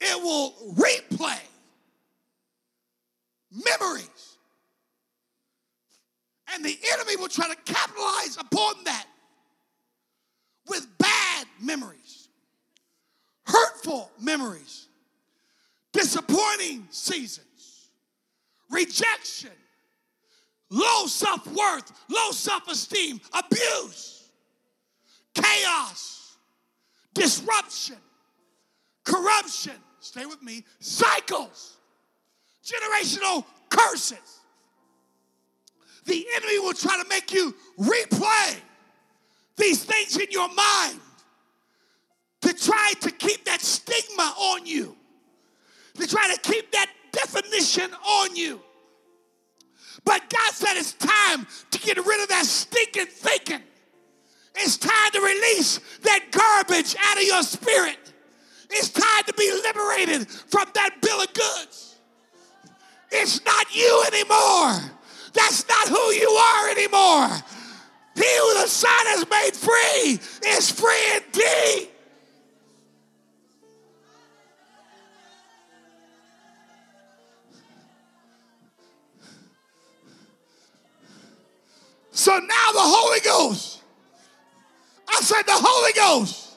It 0.00 0.22
will 0.22 0.52
replay 0.74 1.38
memories. 3.52 4.38
And 6.54 6.64
the 6.64 6.76
enemy 6.94 7.16
will 7.16 7.28
try 7.28 7.48
to 7.48 7.72
capitalize 7.72 8.36
upon 8.38 8.84
that 8.84 9.06
with 10.68 10.86
bad 10.98 11.46
memories, 11.60 12.27
hurtful 13.48 14.10
memories, 14.20 14.86
disappointing 15.92 16.86
seasons, 16.90 17.90
rejection, 18.70 19.50
low 20.70 21.06
self 21.06 21.46
worth, 21.46 21.92
low 22.08 22.30
self 22.30 22.68
esteem, 22.68 23.20
abuse, 23.32 24.30
chaos, 25.34 26.36
disruption, 27.14 27.96
corruption. 29.04 29.74
Stay 30.00 30.26
with 30.26 30.42
me, 30.42 30.64
cycles 30.78 31.78
generational 32.68 33.44
curses. 33.68 34.40
The 36.04 36.26
enemy 36.36 36.58
will 36.60 36.72
try 36.72 37.00
to 37.02 37.08
make 37.08 37.32
you 37.32 37.54
replay 37.78 38.56
these 39.56 39.84
things 39.84 40.16
in 40.16 40.30
your 40.30 40.48
mind 40.48 41.00
to 42.42 42.54
try 42.54 42.92
to 43.00 43.10
keep 43.10 43.44
that 43.44 43.60
stigma 43.60 44.34
on 44.38 44.66
you, 44.66 44.96
to 45.94 46.06
try 46.06 46.32
to 46.34 46.40
keep 46.40 46.70
that 46.72 46.90
definition 47.12 47.90
on 48.06 48.36
you. 48.36 48.60
But 50.04 50.22
God 50.30 50.52
said 50.54 50.76
it's 50.76 50.92
time 50.94 51.46
to 51.70 51.78
get 51.78 51.96
rid 51.96 52.22
of 52.22 52.28
that 52.28 52.46
stinking 52.46 53.06
thinking. 53.06 53.62
It's 54.54 54.76
time 54.76 55.10
to 55.12 55.20
release 55.20 55.80
that 56.02 56.26
garbage 56.30 56.96
out 56.98 57.16
of 57.16 57.22
your 57.24 57.42
spirit. 57.42 58.12
It's 58.70 58.90
time 58.90 59.24
to 59.26 59.32
be 59.34 59.50
liberated 59.64 60.28
from 60.28 60.66
that 60.74 60.96
bill 61.00 61.20
of 61.20 61.32
goods. 61.32 61.96
It's 63.10 63.44
not 63.44 63.74
you 63.74 64.04
anymore. 64.06 64.92
That's 65.32 65.66
not 65.68 65.88
who 65.88 66.12
you 66.12 66.28
are 66.28 66.70
anymore. 66.70 67.28
He 68.14 68.38
who 68.38 68.62
the 68.62 68.66
Son 68.66 68.90
has 68.90 69.24
made 69.30 69.54
free 69.54 70.50
is 70.50 70.70
free 70.70 71.16
indeed. 71.16 71.88
So 82.18 82.32
now 82.32 82.72
the 82.72 82.80
Holy 82.82 83.20
Ghost, 83.20 83.80
I 85.08 85.20
said 85.20 85.42
the 85.42 85.54
Holy 85.54 85.92
Ghost 85.92 86.56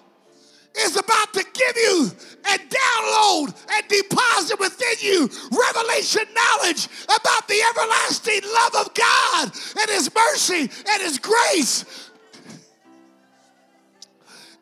is 0.75 0.97
about 0.97 1.33
to 1.35 1.45
give 1.53 1.77
you 1.77 2.11
and 2.49 2.61
download 2.61 3.53
and 3.69 3.87
deposit 3.87 4.59
within 4.59 4.95
you 5.01 5.29
revelation 5.51 6.23
knowledge 6.33 6.87
about 7.05 7.47
the 7.47 7.61
everlasting 7.69 8.41
love 8.43 8.87
of 8.87 8.93
God 8.95 9.51
and 9.79 9.89
His 9.91 10.09
mercy 10.15 10.61
and 10.61 11.01
His 11.03 11.19
grace. 11.19 12.09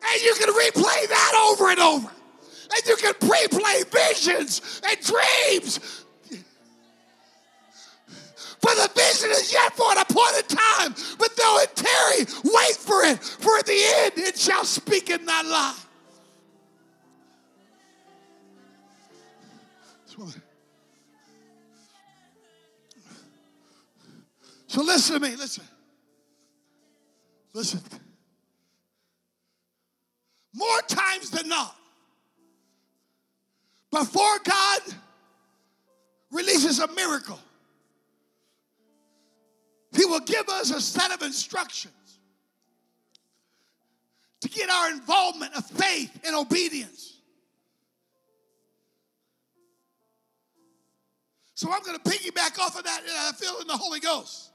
And 0.04 0.22
you 0.22 0.34
can 0.34 0.52
replay 0.52 1.08
that 1.08 1.50
over 1.50 1.70
and 1.70 1.80
over. 1.80 2.10
And 2.74 2.86
you 2.86 2.96
can 2.96 3.14
pre 3.14 3.48
play 3.48 3.84
visions 3.90 4.82
and 4.84 5.00
dreams. 5.00 6.04
For 8.60 8.74
the 8.74 8.90
vision 8.94 9.30
is 9.30 9.52
yet 9.52 9.74
for 9.74 9.90
an 9.92 9.98
appointed 9.98 10.48
time, 10.48 10.94
but 11.18 11.34
though 11.36 11.60
it 11.60 11.74
tarry, 11.74 12.26
wait 12.44 12.76
for 12.76 13.04
it, 13.04 13.18
for 13.18 13.56
at 13.58 13.66
the 13.66 13.80
end 13.96 14.12
it 14.16 14.38
shall 14.38 14.64
speak 14.64 15.10
and 15.10 15.24
not 15.24 15.46
lie. 15.46 15.76
So 24.70 24.82
listen 24.82 25.20
to 25.20 25.28
me, 25.28 25.34
listen. 25.34 25.64
Listen. 27.52 27.80
More 30.54 30.80
times 30.86 31.30
than 31.30 31.48
not, 31.48 31.74
before 33.90 34.38
God 34.44 34.80
releases 36.30 36.78
a 36.78 36.86
miracle, 36.94 37.40
He 39.92 40.04
will 40.04 40.20
give 40.20 40.48
us 40.48 40.70
a 40.70 40.80
set 40.80 41.10
of 41.12 41.22
instructions 41.22 41.94
to 44.40 44.48
get 44.48 44.70
our 44.70 44.90
involvement 44.90 45.54
of 45.54 45.66
faith 45.66 46.20
and 46.24 46.34
obedience. 46.34 47.18
So 51.54 51.70
I'm 51.70 51.82
going 51.82 51.98
to 51.98 52.10
piggyback 52.10 52.58
off 52.58 52.78
of 52.78 52.84
that, 52.84 53.02
and 53.02 53.12
I 53.12 53.32
feel 53.32 53.58
in 53.60 53.66
the 53.66 53.76
Holy 53.76 54.00
Ghost. 54.00 54.50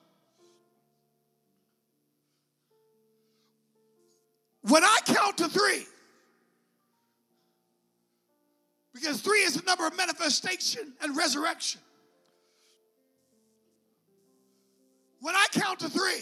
When 4.61 4.83
I 4.83 4.97
count 5.05 5.37
to 5.37 5.47
three, 5.47 5.85
because 8.91 9.21
three 9.21 9.41
is 9.41 9.53
the 9.53 9.61
number 9.63 9.85
of 9.85 9.95
manifestation 9.95 10.93
and 11.01 11.15
resurrection. 11.15 11.81
When 15.21 15.35
I 15.35 15.45
count 15.51 15.79
to 15.79 15.89
three, 15.89 16.21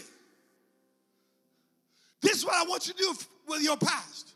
this 2.22 2.38
is 2.38 2.44
what 2.44 2.54
I 2.54 2.64
want 2.68 2.86
you 2.86 2.94
to 2.94 2.98
do 2.98 3.14
with 3.48 3.62
your 3.62 3.76
past. 3.76 4.34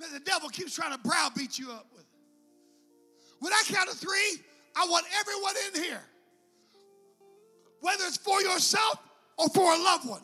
That 0.00 0.10
the 0.12 0.20
devil 0.20 0.48
keeps 0.48 0.74
trying 0.74 0.92
to 0.92 0.98
browbeat 0.98 1.58
you 1.58 1.70
up 1.70 1.86
with. 1.92 2.02
it. 2.02 2.06
When 3.40 3.52
I 3.52 3.62
count 3.66 3.90
to 3.90 3.96
three, 3.96 4.42
I 4.74 4.86
want 4.88 5.06
everyone 5.18 5.54
in 5.68 5.82
here, 5.82 6.00
whether 7.80 8.04
it's 8.04 8.16
for 8.16 8.40
yourself 8.40 8.98
or 9.36 9.48
for 9.50 9.74
a 9.74 9.78
loved 9.78 10.08
one, 10.08 10.22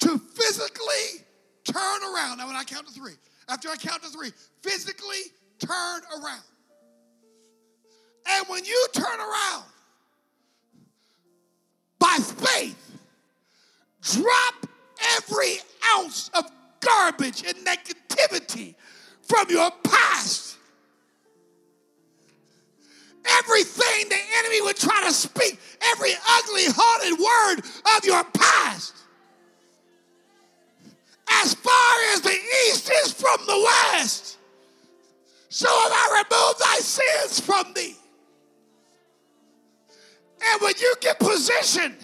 to 0.00 0.18
physically 0.18 1.24
turn 1.64 2.02
around. 2.14 2.38
Now, 2.38 2.46
when 2.46 2.56
I 2.56 2.64
count 2.64 2.86
to 2.86 2.92
three, 2.92 3.14
after 3.48 3.68
I 3.68 3.76
count 3.76 4.02
to 4.02 4.08
three, 4.08 4.30
physically 4.62 5.22
turn 5.58 6.00
around. 6.22 6.42
And 8.28 8.46
when 8.48 8.64
you 8.64 8.86
turn 8.92 9.18
around, 9.18 9.64
by 12.02 12.18
faith, 12.18 12.98
drop 14.02 14.66
every 15.16 15.58
ounce 15.96 16.30
of 16.34 16.44
garbage 16.80 17.44
and 17.46 17.56
negativity 17.64 18.74
from 19.22 19.46
your 19.48 19.70
past. 19.84 20.56
Everything 23.38 24.08
the 24.08 24.18
enemy 24.38 24.62
would 24.62 24.76
try 24.76 25.00
to 25.06 25.12
speak, 25.12 25.60
every 25.80 26.10
ugly, 26.28 26.64
haunted 26.66 27.18
word 27.20 27.64
of 27.96 28.04
your 28.04 28.24
past. 28.24 28.94
As 31.30 31.54
far 31.54 31.94
as 32.14 32.20
the 32.20 32.36
east 32.66 32.90
is 33.04 33.12
from 33.12 33.46
the 33.46 33.70
west, 33.92 34.38
so 35.48 35.68
have 35.68 35.92
I 35.92 36.24
removed 36.28 36.58
thy 36.58 36.78
sins 36.80 37.38
from 37.38 37.72
thee. 37.74 37.96
And 40.50 40.62
when 40.62 40.74
you 40.80 40.94
get 41.00 41.18
positioned, 41.18 41.96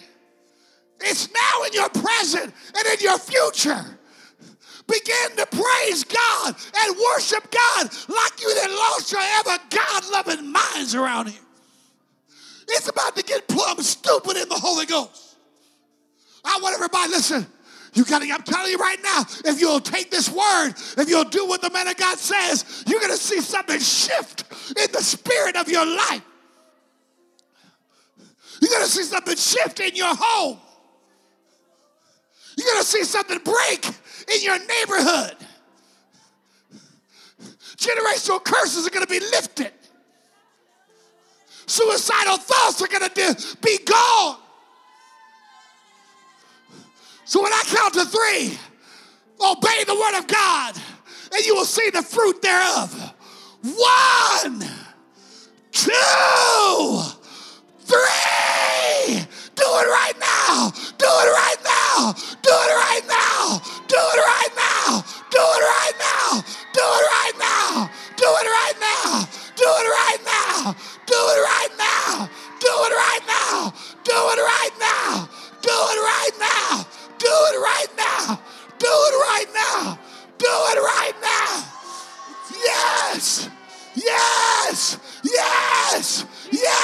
it's 1.01 1.29
now 1.33 1.65
in 1.65 1.73
your 1.73 1.89
present 1.89 2.53
and 2.77 2.87
in 2.87 3.01
your 3.01 3.19
future. 3.19 3.85
Begin 4.87 5.37
to 5.37 5.47
praise 5.47 6.05
God 6.05 6.55
and 6.77 6.97
worship 6.97 7.51
God 7.51 7.91
like 8.09 8.41
you 8.41 8.55
that 8.55 8.71
lost 8.71 9.13
your 9.13 9.21
ever 9.21 9.63
God 9.71 10.03
loving 10.11 10.51
minds 10.51 10.95
around 10.95 11.29
here. 11.29 11.41
It's 12.69 12.89
about 12.89 13.17
to 13.17 13.23
get 13.23 13.47
plumb 13.49 13.81
stupid 13.83 14.37
in 14.37 14.49
the 14.49 14.55
Holy 14.55 14.87
Ghost. 14.87 15.37
I 16.45 16.59
want 16.63 16.75
everybody, 16.75 17.11
listen. 17.11 17.47
You 17.95 18.05
gotta, 18.05 18.33
I'm 18.33 18.43
telling 18.43 18.71
you 18.71 18.79
right 18.79 18.99
now, 19.03 19.25
if 19.45 19.61
you'll 19.61 19.81
take 19.81 20.11
this 20.11 20.31
word, 20.31 20.75
if 20.97 21.09
you'll 21.09 21.25
do 21.25 21.47
what 21.47 21.63
the 21.63 21.71
man 21.71 21.89
of 21.89 21.97
God 21.97 22.19
says, 22.19 22.85
you're 22.87 23.01
gonna 23.01 23.17
see 23.17 23.41
something 23.41 23.81
shift 23.81 24.45
in 24.79 24.93
the 24.93 25.03
spirit 25.03 25.57
of 25.57 25.69
your 25.69 25.85
life. 25.85 26.23
You're 28.61 28.71
gonna 28.71 28.87
see 28.87 29.05
something 29.05 29.37
shift 29.37 29.81
in 29.81 29.95
your 29.95 30.15
home. 30.15 30.59
You're 32.59 32.67
going 32.67 32.83
to 32.83 32.89
see 32.89 33.05
something 33.05 33.39
break 33.39 33.87
in 33.87 34.43
your 34.43 34.59
neighborhood. 34.59 35.37
Generational 37.77 38.43
curses 38.43 38.85
are 38.85 38.91
going 38.91 39.07
to 39.07 39.11
be 39.11 39.21
lifted. 39.21 39.71
Suicidal 41.67 42.37
thoughts 42.37 42.83
are 42.83 42.89
going 42.89 43.09
to 43.09 43.57
be 43.63 43.79
gone. 43.85 44.39
So 47.27 47.41
when 47.41 47.53
I 47.53 47.63
count 47.67 47.95
to 47.95 48.05
three, 48.07 48.59
obey 49.41 49.85
the 49.85 49.95
word 49.95 50.19
of 50.19 50.27
God, 50.27 50.75
and 51.33 51.47
you 51.47 51.55
will 51.55 51.65
see 51.65 51.91
the 51.91 52.03
fruit 52.03 52.43
thereof. 52.43 53.15
One, 53.63 54.65
two, 55.71 57.03
three. 57.83 58.28
It 59.69 59.87
right 59.87 60.19
now. 60.19 60.73
Do 60.97 61.07
it 61.07 61.31
right 61.31 61.61
now. 61.63 62.15
Do 62.43 62.51
it 62.51 62.73
right 62.73 63.05
now. 63.07 63.61
Do 63.87 64.01
it 64.01 64.21
right 64.25 64.55
now. 64.57 65.05
Do 65.31 65.39
it 65.39 65.65
right 65.69 65.95
now. 66.09 66.43
Do 66.73 66.81
it 66.89 67.05
right 67.05 67.37
now. 67.39 67.91
Do 68.17 68.27
it 68.27 68.49
right 68.49 68.79
now. 68.81 69.29
Do 69.57 69.69
it 69.69 69.89
right 69.93 70.23
now. 70.25 70.75
Do 71.07 71.21
it 71.21 71.41
right 71.45 71.73
now. 71.79 72.29
Do 72.59 72.73
it 72.73 72.93
right 72.97 73.25
now. 73.29 73.73
Do 74.03 74.17
it 74.17 74.41
right 74.41 74.75
now. 74.81 75.29
Do 75.61 75.71
it 75.71 76.01
right 76.01 76.35
now. 76.41 76.87
Do 77.19 77.29
it 77.29 77.59
right 77.61 77.93
now. 77.97 78.41
Do 78.79 78.89
it 78.89 79.15
right 79.21 79.51
now. 79.55 79.99
Do 80.39 80.47
it 80.49 80.79
right 80.81 81.17
now. 81.23 81.65
Yes. 82.65 83.51
Yes. 83.95 84.99
Yes. 85.23 86.25
Yes. 86.51 86.78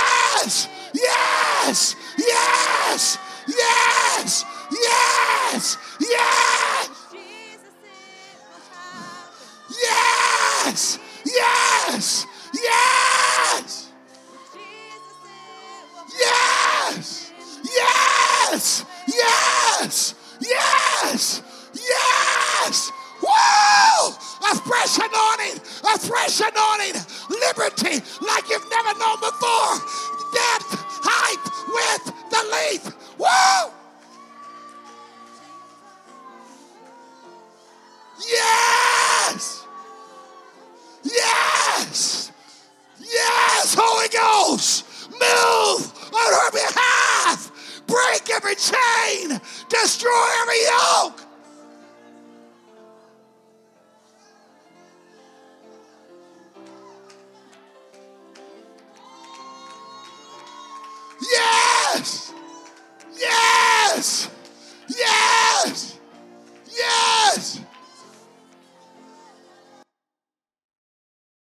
Like 27.84 28.48
you've 28.50 28.70
never 28.70 28.98
known 28.98 29.20
before. 29.20 29.93